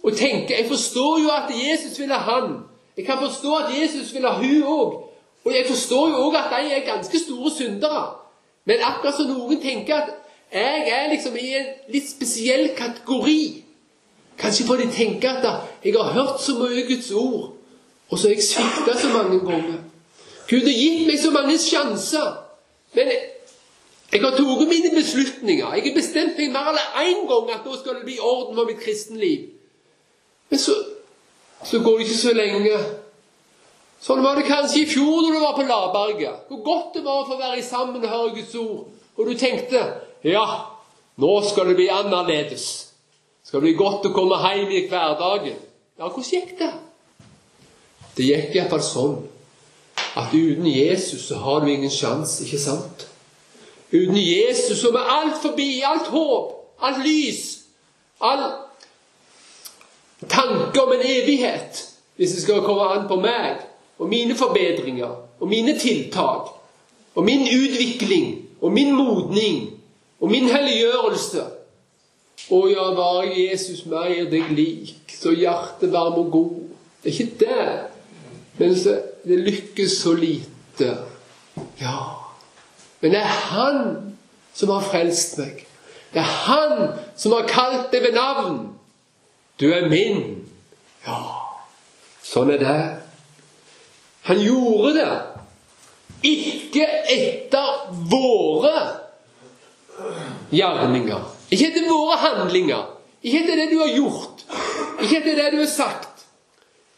[0.02, 2.58] og tenker Jeg forstår jo at Jesus vil ha han.
[2.96, 5.08] Jeg kan forstå at Jesus vil ha hun òg.
[5.48, 8.04] Og jeg forstår jo òg at de er ganske store syndere.
[8.68, 10.10] Men akkurat som noen tenker at
[10.52, 13.64] jeg er liksom i en litt spesiell kategori.
[14.38, 15.46] Kanskje for de tenker at
[15.84, 17.54] jeg har hørt så mye Guds ord,
[18.10, 19.80] og så har jeg svikta så mange ganger.
[20.50, 22.28] Gud har gitt meg så mange sjanser.
[22.92, 23.08] Men
[24.12, 25.74] jeg har tatt mine beslutninger.
[25.74, 28.68] Jeg har bestemt meg mer enn én gang at nå skal det bli orden for
[28.68, 29.48] mitt kristenliv.
[30.48, 30.76] Men så,
[31.64, 32.78] så går det ikke så lenge.
[34.02, 36.44] Sånn var det kanskje i fjor når du var på Laberget.
[36.48, 38.84] Hvor godt det var å få være sammen og høre Guds ord.
[39.18, 39.82] Og du tenkte
[40.26, 40.44] ja,
[41.18, 42.68] nå skal det bli annerledes.
[43.42, 45.58] Skal det bli godt å komme hjem i hverdagen.
[45.98, 46.70] Ja, hvordan gikk det?
[48.18, 49.18] Det gikk iallfall sånn
[50.18, 53.06] at uten Jesus så har du ingen sjanse, ikke sant?
[53.92, 57.44] Uten Jesus så er alt forbi, alt håp, alt lys,
[58.20, 58.42] all
[60.26, 61.82] tanke om en evighet,
[62.18, 63.62] hvis det skal komme an på meg
[63.98, 66.54] og mine forbedringer og mine tiltak
[67.14, 69.70] og min utvikling og min modning
[70.20, 71.44] og min helliggjørelse.
[72.48, 76.54] Å ja, bare Jesus meg er deg lik, så hjertevarm og god.
[77.02, 77.66] Det er ikke det.
[78.58, 78.74] Men
[79.28, 80.94] det lykkes så lite.
[81.80, 81.98] Ja.
[83.00, 83.80] Men det er Han
[84.54, 85.66] som har frelst meg.
[86.14, 88.58] Det er Han som har kalt deg ved navn.
[89.60, 90.46] Du er min.
[91.06, 91.18] Ja,
[92.22, 92.80] sånn er det.
[94.28, 95.10] Han gjorde det
[96.28, 98.74] ikke etter våre
[100.52, 101.22] gjerninger.
[101.48, 102.82] Ikke etter våre handlinger.
[103.22, 104.42] Ikke etter det du har gjort.
[105.00, 106.26] Ikke etter det du har sagt.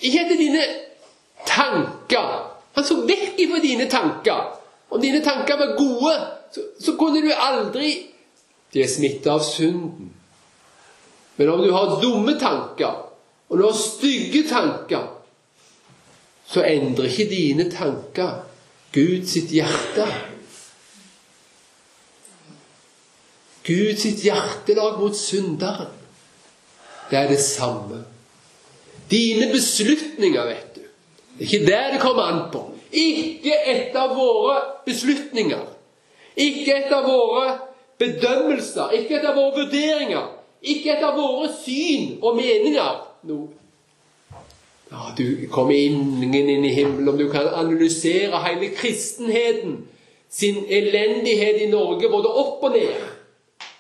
[0.01, 0.64] Ikke etter dine
[1.47, 2.33] tanker.
[2.74, 4.57] Han så vekk ifra dine tanker.
[4.91, 6.16] Om dine tanker var gode,
[6.51, 7.93] så, så kunne du aldri
[8.74, 10.11] De er smitta av synden.
[11.37, 13.01] Men om du har dumme tanker,
[13.49, 15.20] og du har stygge tanker,
[16.51, 18.40] så endrer ikke dine tanker
[18.92, 20.07] Gud sitt hjerte.
[23.66, 25.92] Gud sitt hjertelag mot synderen,
[27.11, 28.03] det er det samme.
[29.11, 30.80] Dine beslutninger, vet du.
[31.38, 32.64] Det er ikke det det kommer an på.
[32.92, 35.64] Ikke etter våre beslutninger.
[36.36, 37.59] Ikke etter våre
[37.98, 38.90] bedømmelser.
[38.98, 40.26] Ikke etter våre vurderinger.
[40.62, 43.01] Ikke etter våre syn og meninger.
[43.22, 43.48] No.
[44.91, 49.76] Ja, du kommer ingen inn i himmelen om du kan analysere hele kristenheten
[50.30, 53.05] sin elendighet i Norge, både opp og ned.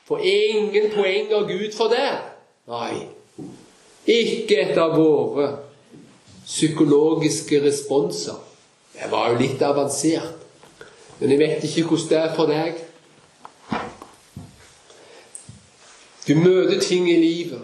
[0.06, 2.10] For ingen poeng av Gud for det.
[2.70, 3.06] Nei.
[4.10, 5.48] Ikke et av våre
[6.46, 8.38] psykologiske responser.
[8.94, 10.38] Det var jo litt avansert.
[11.20, 12.80] Men jeg vet ikke hvordan det er for deg.
[16.26, 17.62] Du møter ting i livet.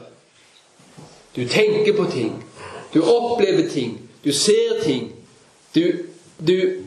[1.36, 2.45] Du tenker på ting.
[2.96, 3.98] Du opplever ting.
[4.24, 5.12] Du ser ting.
[5.74, 5.92] Du,
[6.38, 6.84] du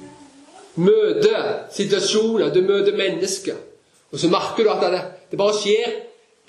[0.75, 2.49] møter situasjoner.
[2.53, 3.55] Du møter mennesker.
[4.11, 5.99] Og så merker du at det, det bare skjer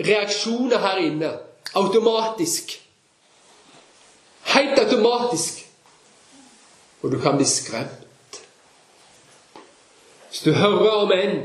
[0.01, 1.35] reaksjoner her inne.
[1.77, 2.73] Automatisk.
[4.55, 5.61] Helt automatisk.
[7.03, 8.41] Og du kan bli skremt.
[10.31, 11.41] Hvis du hører om en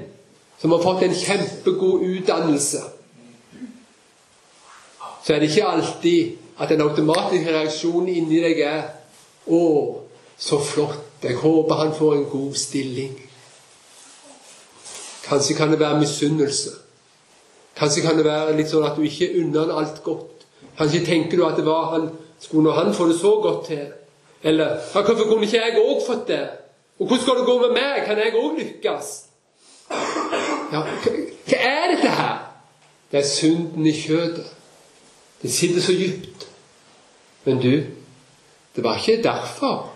[0.61, 2.80] som har fått en kjempegod utdannelse
[5.26, 8.82] så er det ikke alltid at den automatiske reaksjonen inni deg er
[9.47, 9.95] 'Å,
[10.38, 11.24] så flott.
[11.24, 13.22] Jeg håper han får en god stilling.'
[15.24, 16.70] Kanskje kan det være misunnelse.
[17.76, 20.45] Kanskje kan det være litt sånn at du ikke unner han alt godt.
[20.78, 23.88] Kanskje tenker du at det var han skulle han få det så godt til.
[24.43, 26.49] Eller 'Hvorfor kunne ikke jeg òg fått det?'
[26.99, 28.06] Og 'Hvordan skal det gå med meg?
[28.06, 29.26] Kan jeg òg lykkes?'
[30.72, 32.38] Ja, hva er dette her?
[33.12, 34.45] Det er synden i kjødet.
[35.42, 36.48] Det sitter så dypt.
[37.44, 37.84] Men du,
[38.76, 39.92] det var ikke derfor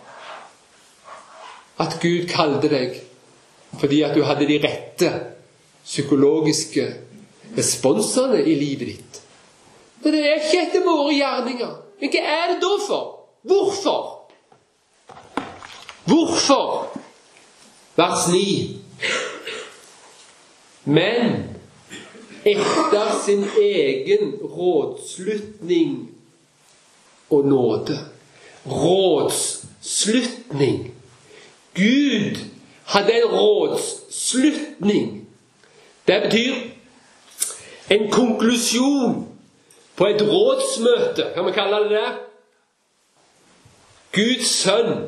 [1.79, 2.99] at Gud kalte deg
[3.79, 5.09] fordi at du hadde de rette
[5.85, 6.85] psykologiske
[7.57, 9.19] responsene i livet ditt.
[10.01, 11.75] Men det er ikke etter våre gjerninger.
[11.99, 13.05] Men hva er det da for?
[13.49, 14.01] Hvorfor?
[16.09, 16.97] Hvorfor?
[17.99, 18.81] Vers 9.
[20.85, 21.48] Men
[22.45, 26.11] etter sin egen rådslutning
[27.29, 27.99] og nåde.
[28.65, 30.93] Rådslutning.
[31.75, 32.37] Gud
[32.85, 35.27] hadde en rådslutning.
[36.07, 36.53] Det betyr
[37.89, 39.27] en konklusjon
[39.95, 42.13] på et rådsmøte, kan vi kalle det det.
[44.11, 45.07] Guds sønn,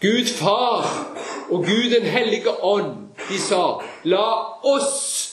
[0.00, 1.06] Gud far
[1.50, 5.27] og Gud den hellige ånd, de sa La oss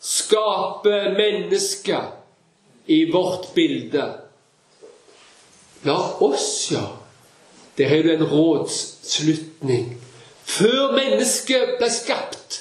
[0.00, 2.12] skape mennesker
[2.86, 4.04] i vårt bilde.
[5.82, 6.86] La oss, ja.
[7.76, 10.00] Det er jo en rådslutning.
[10.44, 12.56] Før mennesket ble skapt,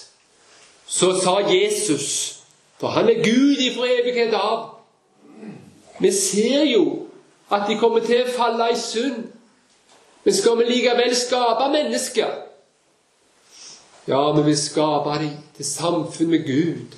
[0.87, 2.35] så sa Jesus
[2.79, 4.61] For han er Gud ifra evighet av.
[5.99, 7.09] Vi ser jo
[7.51, 9.25] at de kommer til å falle i synd.
[10.23, 12.31] Men skal vi likevel skape mennesker?
[14.07, 16.95] Ja, vi vil skape dem til samfunn med Gud.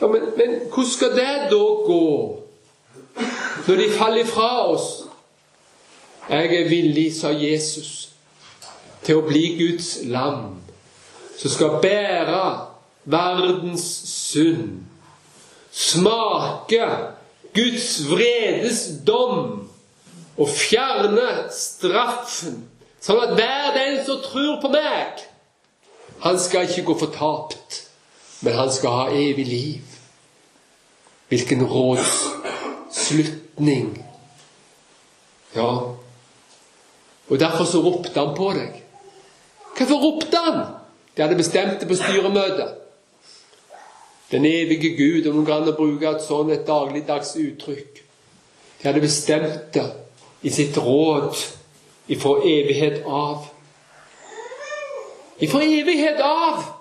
[0.00, 2.04] Ja, men, men hvordan skal det da gå,
[3.66, 4.88] når de faller fra oss?
[6.28, 8.10] Jeg er villig, sa Jesus,
[9.02, 10.58] til å bli Guds lam,
[11.38, 12.42] som skal bære
[13.08, 14.84] verdens synd.
[15.72, 16.84] Smake
[17.54, 19.68] Guds vredes dom
[20.38, 22.60] og fjerne straffen,
[23.02, 25.24] sånn at hver den som tror på meg,
[26.22, 27.87] han skal ikke gå fortapt,
[28.40, 29.80] men han skal ha evig liv.
[31.28, 34.04] Hvilken rådslutning!
[35.56, 35.78] Ja.
[37.28, 38.82] Og derfor så ropte han på deg.
[39.76, 40.66] Hvorfor ropte han?
[41.16, 42.74] De hadde bestemt det på styremøtet.
[44.30, 48.02] Den evige Gud, om noen kan bruke et sånn et dagligdags uttrykk.
[48.78, 49.86] De hadde bestemt det
[50.44, 51.36] i sitt råd
[52.12, 53.46] ifra evighet av.
[55.40, 56.77] Ifra evighet av!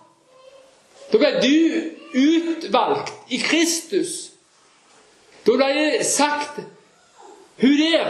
[1.12, 1.53] Da ble du
[2.18, 4.38] utvalgt i Kristus
[5.47, 6.60] da ble det sagt
[7.58, 8.10] Hun der,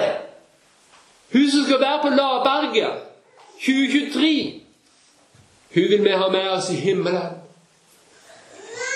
[1.33, 3.03] hun som skal være på Laberget
[3.63, 4.61] 2023,
[5.73, 7.37] hun vil vi ha med oss i himmelen.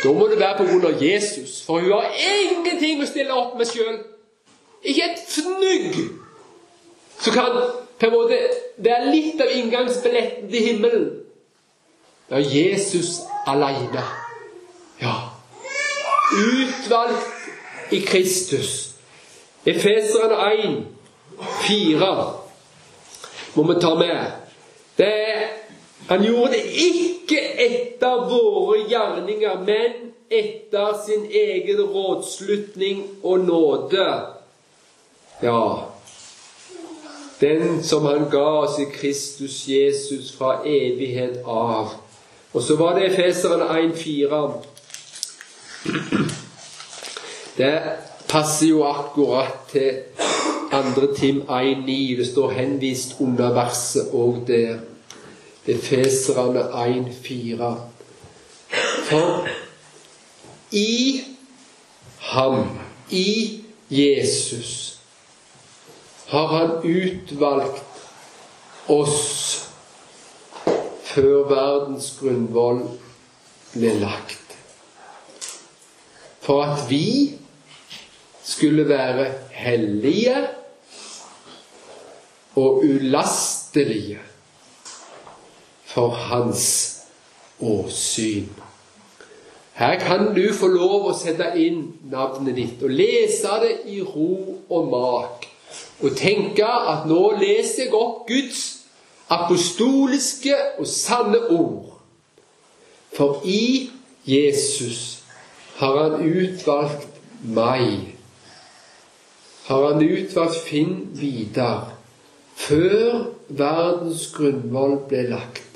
[0.03, 3.55] Da må det være på grunn av Jesus, for hun har ingenting å stille opp
[3.57, 4.01] med sjøl.
[4.83, 5.95] Ikke et fnugg
[7.21, 7.57] som kan
[8.01, 8.39] på en måte
[8.75, 11.09] være litt av inngangsbilletten til himmelen.
[12.27, 14.03] Det er Jesus aleine.
[14.99, 15.15] Ja.
[16.33, 17.27] Utvalgt
[17.89, 18.93] i Kristus.
[19.65, 20.83] Efeseren 1,
[21.67, 22.33] 4
[23.55, 24.31] må vi ta med.
[24.97, 25.47] Det er,
[26.07, 34.07] han gjorde det ikke etter våre gjerninger, men etter sin egen rådslutning og nåde.
[35.41, 35.63] Ja,
[37.41, 41.89] den som han ga oss i Kristus Jesus fra evighet av.
[42.53, 44.51] Og så var det Efeseren 1,4.
[47.57, 47.81] Det
[48.27, 49.91] passer jo akkurat til
[50.71, 52.17] andre Tim 1,9.
[52.17, 54.77] Det står henvist under verset òg der.
[55.67, 57.75] Efeserne 1,4.
[59.09, 59.47] For
[60.71, 61.21] i
[62.19, 62.79] ham,
[63.09, 64.99] i Jesus,
[66.27, 67.83] har han utvalgt
[68.87, 69.70] oss
[71.11, 72.81] før verdens grunnvoll
[73.73, 74.55] ble lagt.
[76.41, 77.37] For at vi
[78.43, 80.47] skulle være hellige
[82.55, 84.19] og ulastelige
[85.85, 86.97] for hans
[87.59, 88.49] åsyn.
[89.73, 94.59] Her kan du få lov å sette inn navnet ditt og lese det i ro
[94.69, 95.47] og mak.
[96.03, 98.80] Og tenke at nå leser jeg opp Guds
[99.31, 101.87] apostoliske og sanne ord.
[103.15, 103.89] For i
[104.27, 105.23] Jesus
[105.79, 107.07] har han utvalgt
[107.41, 108.15] meg.
[109.65, 111.97] Har han utvalgt Finn Vidar
[112.61, 115.71] før verdens grunnvoll ble lagt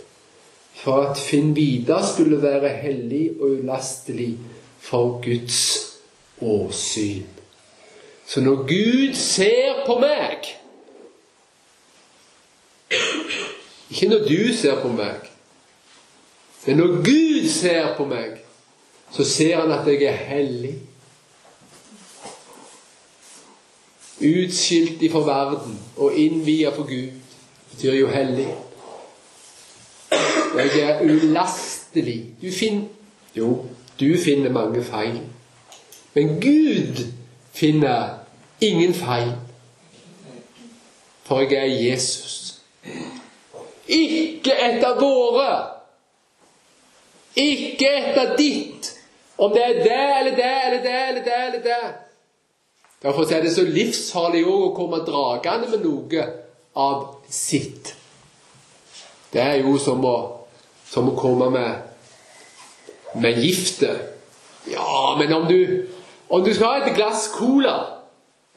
[0.85, 4.35] for at Finn Vidar skulle være hellig og ulastelig
[4.79, 5.61] for Guds
[6.41, 7.25] åsyn.
[8.27, 10.51] Så når Gud ser på meg
[13.95, 15.15] Ikke når du ser på meg,
[16.65, 18.41] men når Gud ser på meg,
[19.11, 20.73] så ser han at jeg er hellig.
[24.19, 27.15] Utskilt ifra verden og innvia for Gud
[27.71, 28.49] betyr jo hellig.
[30.57, 32.25] Jeg er ulastelig.
[32.41, 32.87] Du finner
[33.35, 33.65] Jo,
[33.99, 35.21] du finner mange feil.
[36.13, 37.05] Men Gud
[37.53, 38.09] finner
[38.61, 39.31] ingen feil.
[41.23, 42.61] For jeg er Jesus.
[43.87, 45.49] Ikke etter våre.
[47.35, 48.91] Ikke etter ditt.
[49.37, 51.83] Om det er det eller det eller det eller det eller det.
[53.03, 56.29] Derfor er det så livsfarlig å komme dragende med noe
[56.75, 57.93] av sitt.
[59.33, 60.15] Det er jo som å
[60.95, 61.81] som å komme med,
[63.19, 63.91] med gifte.
[64.71, 65.87] Ja, men om du,
[66.27, 67.75] om du skal ha et glass cola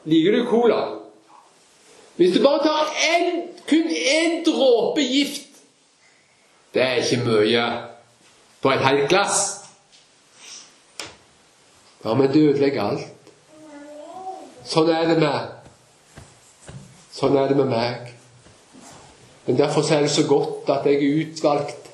[0.09, 0.77] Liker du cola?
[2.19, 3.27] Hvis du bare tar en,
[3.69, 5.61] kun én dråpe gift
[6.73, 7.63] Det er ikke mye
[8.61, 9.37] på et helt glass.
[12.03, 13.31] Ja, men det ødelegger alt.
[14.67, 15.47] Sånn er det med
[17.15, 18.11] Sånn er det med meg.
[19.47, 21.87] Men Derfor er det så godt at jeg er utvalgt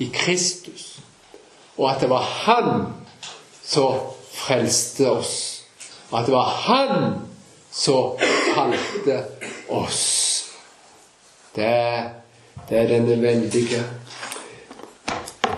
[0.00, 0.98] i Kristus,
[1.76, 2.86] og at det var Han
[3.62, 4.00] som
[4.32, 5.36] frelste oss.
[6.08, 7.20] At det var Han
[7.70, 8.16] som
[8.54, 9.22] kalte
[9.68, 10.44] oss.
[11.56, 12.04] Det,
[12.68, 13.82] det er denne veldige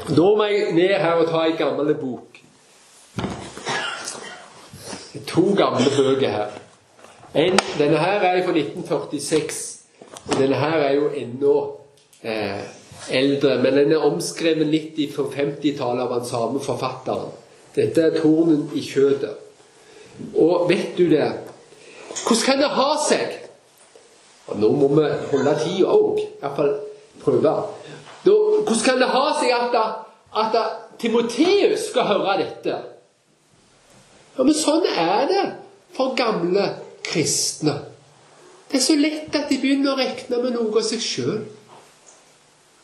[0.09, 2.41] Da må jeg ned her og ta ei gammel bok.
[5.13, 6.57] Det er To gamle bøker her.
[7.35, 9.61] En, denne her er fra 1946,
[10.29, 11.55] og denne her er jo ennå
[12.23, 12.65] eh,
[13.11, 17.31] eldre, men den er omskrevet litt fra 50-tallet av den samme forfatteren.
[17.77, 19.39] Dette er 'Tornen i kjødet'.
[20.35, 21.33] Og vet du det
[22.27, 23.50] Hvordan kan det ha seg
[24.51, 26.73] og Nå må vi holde tida òg, iallfall
[27.23, 27.43] prøve.
[27.43, 27.55] Da,
[28.25, 29.77] hvordan kan det ha seg at,
[30.43, 30.57] at,
[31.01, 32.75] Timoteus skal høre dette?
[34.37, 35.45] Ja, Men sånn er det
[35.97, 36.67] for gamle
[37.07, 37.79] kristne.
[38.71, 41.41] Det er så lett at de begynner å regne med noe av seg sjøl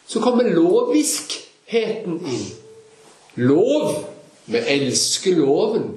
[0.07, 2.47] så kommer loviskheten inn.
[3.35, 4.05] Lov.
[4.47, 5.89] Vi elsker loven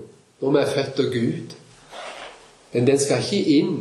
[0.41, 1.51] når vi er født av Gud.
[2.73, 3.75] Men den skal ikke inn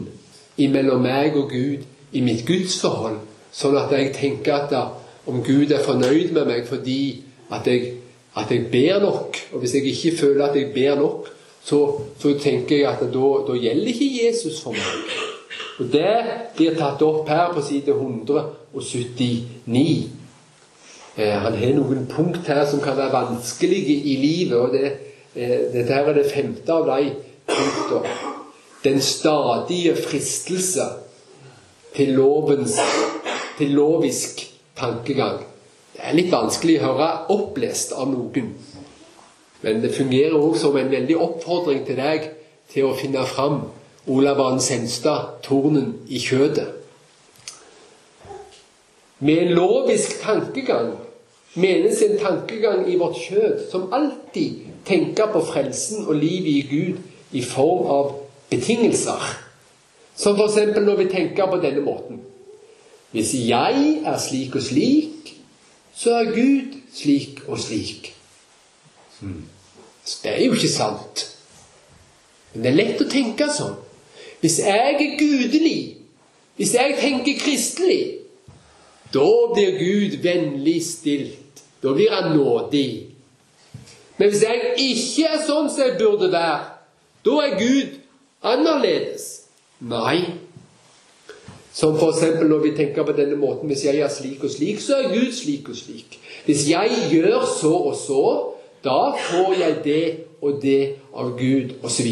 [0.58, 3.18] imellom meg og Gud i mitt gudsforhold,
[3.52, 4.82] sånn at jeg tenker at da,
[5.28, 7.92] om Gud er fornøyd med meg fordi at jeg,
[8.36, 9.36] at jeg ber nok.
[9.52, 11.28] Og hvis jeg ikke føler at jeg ber nok,
[11.64, 15.16] så, så tenker jeg at da, da, gjelder ikke Jesus for meg.
[15.78, 16.16] Og Det
[16.56, 20.08] blir tatt opp her på side 179.
[21.18, 24.58] Eh, han har noen punkt her som kan være vanskelige i livet.
[24.58, 24.92] og det,
[25.34, 27.12] eh, Dette her er det femte av de
[27.46, 28.37] punktene.
[28.84, 30.86] Den stadige fristelse
[31.96, 32.78] til, lovens,
[33.58, 34.44] til lovisk
[34.76, 35.42] tankegang.
[35.92, 38.52] Det er litt vanskelig å høre opplest av noen.
[39.64, 42.30] Men det fungerer òg som en veldig oppfordring til deg
[42.70, 43.64] til å finne fram
[44.08, 46.70] Olav Ann Senstad, 'Tornen i kjødet'.
[49.18, 50.94] Med en lovisk tankegang
[51.54, 56.96] menes en tankegang i vårt kjød som alltid tenker på frelsen og livet i Gud
[57.32, 58.12] i form av
[58.50, 59.22] betingelser.
[60.18, 60.56] Som f.eks.
[60.76, 62.20] når vi tenker på denne måten.
[63.10, 65.34] Hvis jeg er slik og slik,
[65.94, 68.14] så er Gud slik og slik.
[70.04, 71.24] Så Det er jo ikke sant.
[72.52, 73.76] Men det er lett å tenke sånn.
[74.40, 75.96] Hvis jeg er gudelig,
[76.56, 78.18] hvis jeg tenker kristelig,
[79.14, 81.62] da blir Gud vennlig stilt.
[81.82, 83.06] Da blir han nådig.
[84.18, 86.60] Men hvis jeg ikke er sånn som jeg burde være,
[87.26, 87.97] da er Gud
[88.42, 89.48] annerledes.
[89.80, 90.24] Nei.
[91.72, 92.42] Som f.eks.
[92.42, 95.32] når vi tenker på denne måten Hvis jeg er slik og slik, så er Gud
[95.32, 96.18] slik og slik.
[96.46, 98.24] Hvis jeg gjør så og så,
[98.84, 100.04] da får jeg det
[100.42, 102.08] og det av Gud, osv.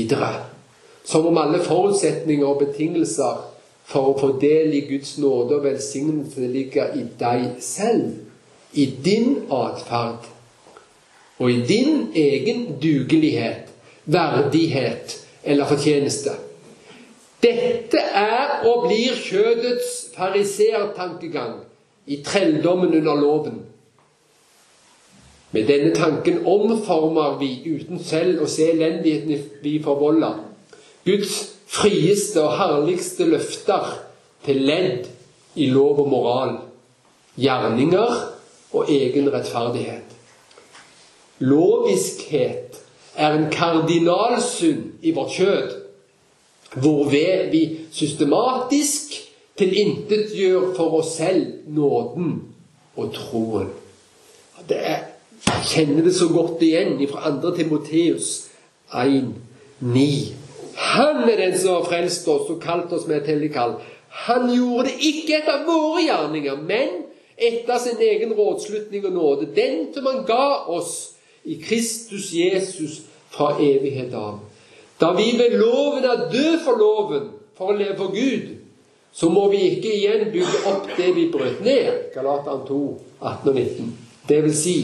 [1.05, 3.43] Som om alle forutsetninger og betingelser
[3.87, 8.17] for å få del i Guds nåde og velsignelse ligger i deg selv,
[8.75, 10.27] i din atferd
[11.39, 13.71] og i din egen dugelighet,
[14.05, 15.15] verdighet
[15.47, 16.35] eller fortjeneste.
[17.43, 21.61] Dette er og blir kjødets fariseertankegang
[22.07, 23.61] i trelldommen under loven.
[25.53, 30.43] Med denne tanken omformer vi uten selv å se elendigheten vi forvolder,
[31.07, 31.37] Guds
[31.71, 33.93] frieste og herligste løfter
[34.47, 35.07] til ledd
[35.55, 36.57] i lov og moral,
[37.39, 38.17] gjerninger
[38.75, 40.17] og egen rettferdighet.
[41.47, 42.66] Loviskhet
[43.17, 45.75] er en kardinalsynd i vårt kjød,
[46.77, 47.63] hvorved vi
[47.93, 49.17] systematisk
[49.57, 52.41] tilintetgjør for oss selv nåden
[52.97, 53.71] og troen.
[54.69, 55.05] Det er
[55.47, 57.51] jeg kjenner det så godt igjen fra 2.
[57.57, 58.31] Timoteus
[58.95, 60.07] 1,9.
[60.77, 63.77] Han er den som har frelst oss og kalt oss med et hellig kall.
[64.27, 67.05] Han gjorde det ikke etter våre gjerninger, men
[67.37, 71.16] etter sin egen rådslutning og nåde, den som han ga oss
[71.47, 74.39] i Kristus Jesus fra evighet av.
[75.01, 78.55] Da vi ved loven er død for loven for å leve for Gud,
[79.17, 82.11] så må vi ikke igjen bygge opp det vi brøt ned.
[82.15, 82.81] Galateren 2,
[83.21, 83.93] 18 og 19.
[84.29, 84.77] Det vil si,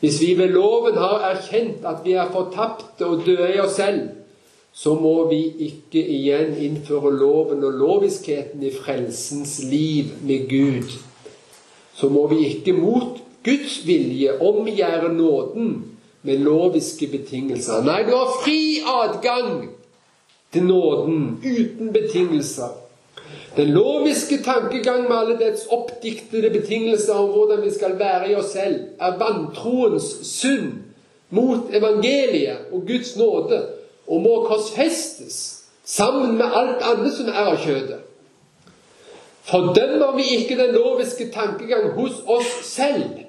[0.00, 4.08] hvis vi ved loven har erkjent at vi er fortapte og døde i oss selv,
[4.74, 10.96] så må vi ikke igjen innføre loven og loviskheten i frelsens liv med Gud.
[11.94, 15.74] Så må vi ikke mot Guds vilje omgjøre nåden
[16.22, 17.82] med loviske betingelser.
[17.84, 19.68] Nei, du har fri adgang
[20.52, 22.72] til nåden uten betingelser.
[23.56, 28.54] Den loviske tankegang med alle dets oppdiktede betingelser om hvordan vi skal være i oss
[28.56, 30.72] selv, er vantroens synd
[31.30, 33.60] mot evangeliet og Guds nåde
[34.06, 35.38] og må korsfestes
[35.84, 38.00] sammen med alt annet som er av kjødet.
[39.44, 43.23] Fordømmer vi ikke den loviske tankegang hos oss selv,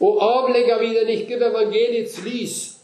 [0.00, 2.76] og avlegger vi den ikke ved evangeliets lys,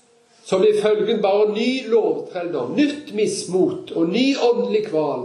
[0.45, 5.25] så blir følgen bare ny lovtrelldom, nytt mismot og ny åndelig kval.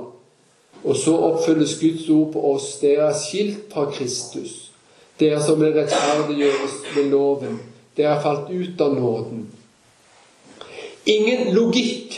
[0.84, 2.72] Og så oppfylles Guds ord på oss.
[2.82, 4.72] Dere er skilt fra Kristus.
[5.20, 7.60] Dere som vil rettferdiggjøres med loven.
[7.98, 9.44] Dere er falt ut av nåden.
[11.06, 12.18] Ingen logikk,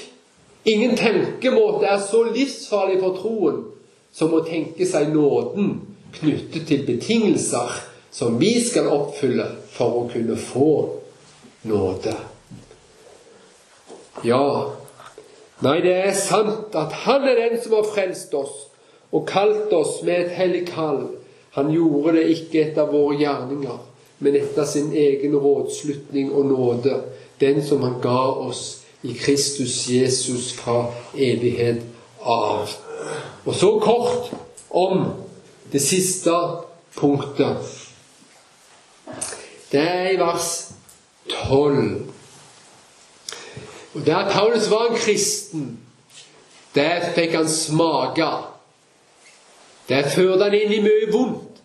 [0.66, 3.64] ingen tenkemåte er så livsfarlig for troen
[4.16, 5.74] som å tenke seg nåden
[6.14, 7.82] knyttet til betingelser
[8.14, 10.70] som vi skal oppfylle for å kunne få
[11.70, 12.14] nåde.
[14.24, 14.46] Ja,
[15.64, 18.68] Nei, det er sant at Han er den som har frelst oss
[19.14, 21.04] og kalt oss med et hellig kall.
[21.54, 23.76] Han gjorde det ikke etter våre gjerninger,
[24.26, 26.96] men etter sin egen rådslutning og nåde,
[27.40, 31.86] den som han ga oss i Kristus Jesus fra evighet
[32.26, 32.74] av.
[33.46, 34.34] Og så kort
[34.74, 35.06] om
[35.72, 36.34] det siste
[36.98, 37.83] punktet.
[39.74, 40.72] Det er i vers
[41.30, 42.02] 12.
[43.94, 45.80] Og Der Paulus var en kristen,
[46.76, 48.28] der fikk han smake.
[49.90, 51.62] Der førte han inn i mye vondt.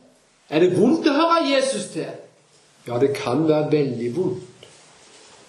[0.49, 2.09] Er det vondt å høre Jesus til?
[2.89, 4.69] Ja, det kan være veldig vondt.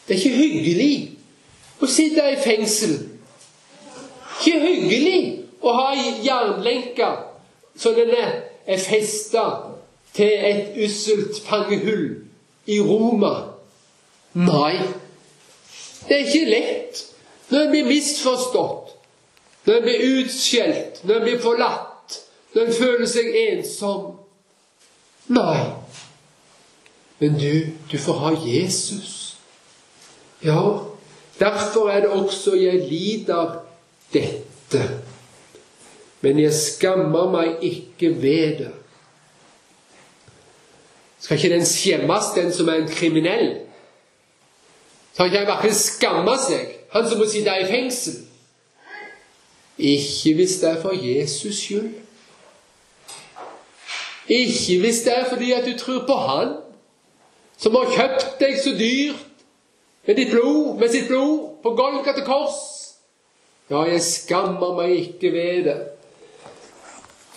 [0.07, 0.93] Det er ikke hyggelig
[1.79, 2.97] å sitte i fengsel.
[4.39, 5.19] Ikke hyggelig
[5.63, 7.21] å ha jernlenker
[7.79, 9.45] så den er festa
[10.13, 12.28] til et usselt fangehull
[12.69, 13.33] i Roma.
[14.37, 14.77] Nei,
[16.07, 17.05] det er ikke lett
[17.49, 18.91] når en blir misforstått,
[19.65, 22.19] når en blir utskjelt, når en blir forlatt,
[22.53, 24.11] når en føler seg ensom.
[25.33, 25.63] Nei.
[27.19, 29.15] Men du, du får ha Jesus.
[30.45, 30.61] Ja,
[31.39, 33.57] derfor er det også jeg lider
[34.13, 34.83] dette.
[36.21, 38.71] men jeg skammer meg ikke ved det.
[41.19, 43.57] Skal ikke den skjemmes, den som er en kriminell?
[45.13, 48.21] Skal ikke han verken skamme seg, han som må sitte i fengsel?
[49.79, 51.93] Ikke hvis det er for Jesus skyld.
[54.29, 56.49] Ikke hvis det er fordi at du tror på Han
[57.57, 59.25] som har kjøpt deg så dyrt
[60.07, 62.59] med blod, med sitt blod, på Golgata kors.
[63.69, 65.77] Ja, jeg skammer meg ikke ved det,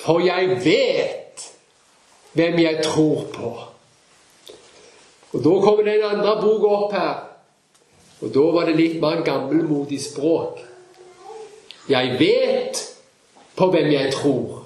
[0.01, 1.43] for jeg vet
[2.33, 3.51] hvem jeg tror på.
[5.33, 7.15] Og Da kommer den andre boka opp her,
[8.21, 10.61] og da var det litt mer gammelmodig språk.
[11.89, 12.83] Jeg vet
[13.57, 14.63] på hvem jeg tror.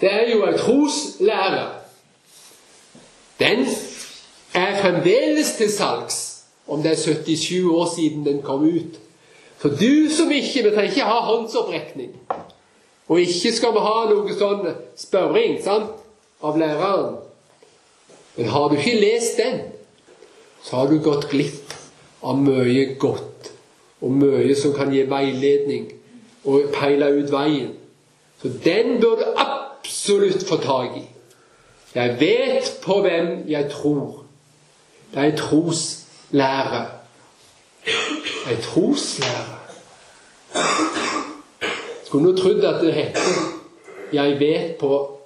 [0.00, 1.66] Det er jo en troslære.
[3.38, 3.66] Den
[4.54, 8.98] er fremdeles til salgs, om det er 77 år siden den kom ut.
[9.62, 12.16] Så du som ikke Vi trenger ikke ha håndsopprekning.
[13.08, 15.90] Og ikke skal vi ha noe sånn spørring sant,
[16.42, 17.31] av læreren.
[18.36, 19.60] Men har du ikke lest den,
[20.62, 21.74] så har du gått glipp
[22.22, 23.50] av mye godt,
[24.00, 25.90] og mye som kan gi veiledning
[26.44, 27.74] og peile ut veien.
[28.42, 31.04] Så den bør du absolutt få tak i.
[31.94, 34.24] Jeg vet på hvem jeg tror.
[35.12, 36.86] Det er en troslære.
[38.50, 39.58] En troslære.
[42.04, 43.20] Skulle nå trodd at det heter
[44.12, 45.18] 'Jeg vet på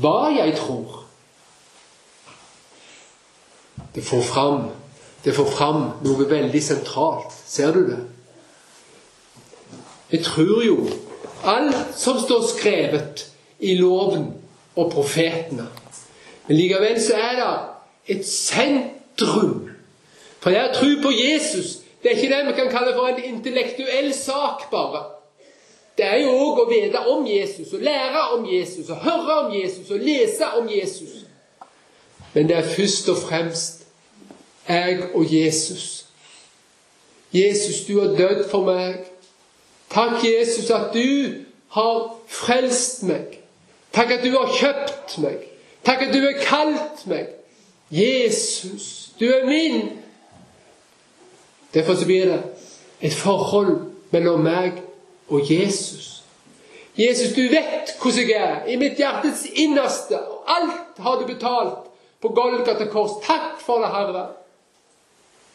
[0.00, 1.03] hva jeg tror'.
[3.94, 4.70] Det får fram,
[5.24, 7.32] det får fram noe veldig sentralt.
[7.46, 8.00] Ser du det?
[10.10, 10.78] Jeg tror jo
[11.44, 13.26] alt som står skrevet
[13.58, 14.32] i loven
[14.76, 15.68] og profetene.
[16.46, 19.70] Men likevel så er det et sentrum.
[20.40, 23.24] For det tror tro på Jesus det er ikke det vi kan kalle for en
[23.24, 25.04] intellektuell sak, bare.
[25.96, 29.54] Det er jo òg å vite om Jesus, og lære om Jesus, og høre om
[29.54, 31.14] Jesus, og lese om Jesus.
[32.34, 33.83] Men det er først og fremst
[34.68, 36.06] jeg og Jesus.
[37.32, 38.94] Jesus, du har dødd for meg.
[39.90, 41.34] Takk, Jesus, at du
[41.68, 43.40] har frelst meg.
[43.92, 45.42] Takk at du har kjøpt meg.
[45.84, 47.28] Takk at du har kalt meg.
[47.90, 49.90] Jesus, du er min.
[51.74, 52.42] Derfor så blir det
[53.00, 54.80] et forhold mellom meg
[55.28, 56.22] og Jesus.
[56.98, 60.18] Jesus, du vet hvordan jeg er, i mitt hjertes innerste.
[60.46, 61.90] Alt har du betalt
[62.22, 63.18] på Golgata kors.
[63.26, 64.26] Takk for det, Herre.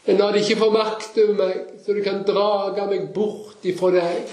[0.06, 3.90] Men la det ikke få makt over meg, så du kan drage meg bort ifra
[3.94, 4.30] deg,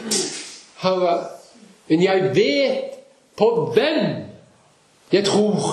[0.84, 1.18] Herre.
[1.88, 2.95] Men jeg vet
[3.38, 3.99] på hvem
[5.11, 5.68] jeg tror.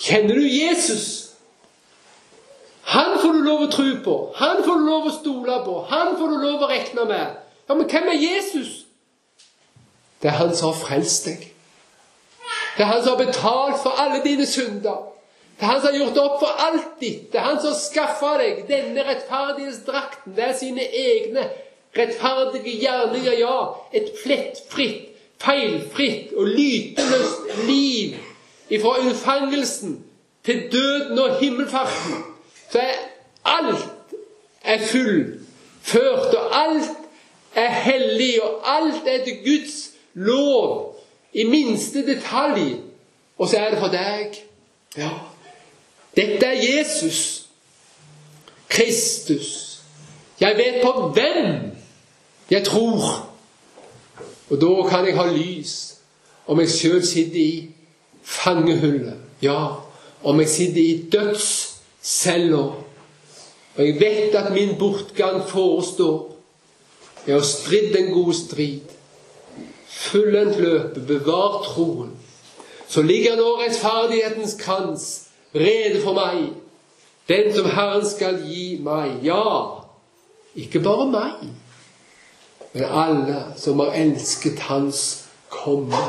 [0.00, 1.26] Kjenner du Jesus?
[2.86, 4.16] Han får du lov å tro på.
[4.38, 5.80] Han får du lov å stole på.
[5.90, 7.38] Han får du lov å regne med.
[7.68, 8.84] Ja, Men hvem er Jesus?
[10.22, 11.48] Det er han som har frelst deg.
[12.76, 15.15] Det er han som har betalt for alle dine synder.
[15.56, 17.20] Det er han som har gjort opp for alltid.
[17.32, 20.34] Det er han som har skaffa deg denne rettferdighetsdrakten.
[20.36, 21.46] Det er sine egne
[21.96, 23.58] rettferdige gjerninger, ja.
[23.96, 28.18] Et plettfritt, feilfritt og lyteløst liv
[28.68, 29.96] ifra unnfangelsen
[30.44, 32.24] til døden og himmelfarten.
[32.72, 32.92] Så er
[33.44, 33.88] alt
[34.66, 36.90] er fullført, og alt
[37.54, 40.96] er hellig, og alt er til Guds lov
[41.32, 42.74] i minste detalj.
[43.38, 44.36] Og så er det for deg.
[44.96, 45.10] Ja,
[46.16, 47.46] dette er Jesus
[48.68, 49.80] Kristus.
[50.40, 51.72] Jeg vet på hvem
[52.50, 53.30] jeg tror.
[54.50, 55.96] Og da kan jeg ha lys
[56.46, 57.70] om jeg sjøl sitter i
[58.22, 59.16] fangehullet.
[59.42, 59.82] Ja,
[60.22, 62.64] om jeg sitter i dødscella.
[63.76, 66.36] Og jeg vet at min bortgang forestår.
[67.26, 68.80] Jeg har stridd en god strid.
[69.88, 72.12] Fullendt løpet, bevart troen.
[72.88, 75.25] Så ligger nå rettferdighetens krans
[75.56, 76.48] rede for meg,
[77.28, 79.18] den som Herren skal gi meg.
[79.26, 79.82] Ja,
[80.54, 81.48] ikke bare meg,
[82.72, 86.02] men alle som har elsket Hans komme.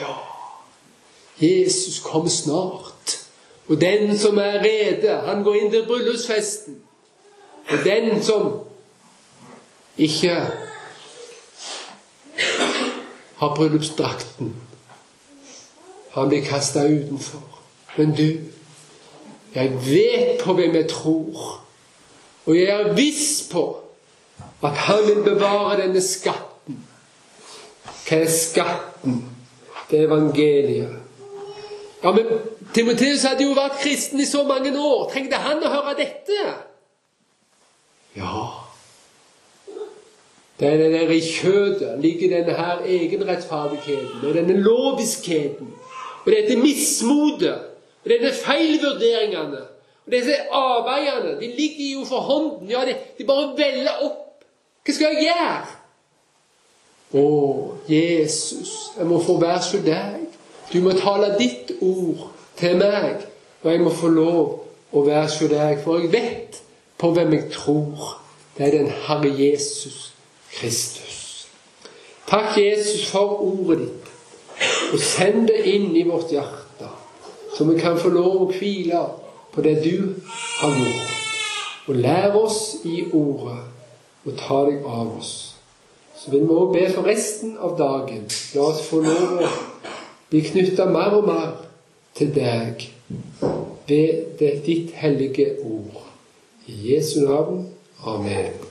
[0.00, 0.16] Ja,
[1.40, 3.18] Jesus kom snart.
[3.68, 6.80] Og den som er rede, han går inn til bryllupsfesten.
[7.70, 8.60] Og den som
[9.98, 10.34] ikke
[13.36, 14.56] har bryllupsdrakten,
[16.10, 17.60] han blir kasta utenfor.
[17.96, 18.28] Men du,
[19.54, 21.60] jeg vet på hvem jeg tror,
[22.46, 23.64] og jeg er viss på
[24.62, 26.80] at han vil bevare denne skatten.
[28.08, 29.20] Hva er skatten?
[29.90, 30.96] Det er evangeliet.
[32.02, 32.26] Ja, men
[32.74, 35.08] Timoteus hadde jo vært kristen i så mange år.
[35.12, 36.40] Trengte han å høre dette?
[38.16, 38.44] Ja.
[40.60, 45.70] Det er det der i kjødet ligger denne her egenrettferdigheten og denne loviskheten
[46.20, 47.69] og dette mismotet
[48.04, 49.60] og denne feilvurderingene
[50.06, 51.36] og disse avveiene.
[51.40, 52.70] De ligger jo for hånden.
[52.70, 54.44] Ja, de, de bare veller opp.
[54.84, 55.76] Hva skal jeg gjøre?
[57.20, 57.24] Å,
[57.90, 60.26] Jesus, jeg må få være som deg.
[60.70, 62.28] Du må tale ditt ord
[62.58, 63.24] til meg,
[63.62, 65.80] og jeg må få lov å være som deg.
[65.84, 66.60] For jeg vet
[67.00, 68.16] på hvem jeg tror.
[68.56, 70.10] Det er den Herre Jesus
[70.52, 71.46] Kristus.
[72.28, 74.10] Takk, Jesus, for ordet ditt.
[74.92, 76.66] Og send det inn i vårt hjerte,
[77.56, 79.02] så vi kan få lov å hvile
[79.52, 80.14] på det du
[80.60, 81.16] har gjort.
[81.88, 83.58] Og lær oss i ordet,
[84.24, 85.32] og ta deg av oss.
[86.16, 88.26] Så vil vi òg be for resten av dagen.
[88.54, 89.52] La oss få lov å
[90.30, 91.54] bli knytta mer og mer
[92.14, 92.86] til deg
[93.88, 96.04] ved ditt hellige ord.
[96.68, 97.64] I Jesu navn.
[98.06, 98.69] Amen.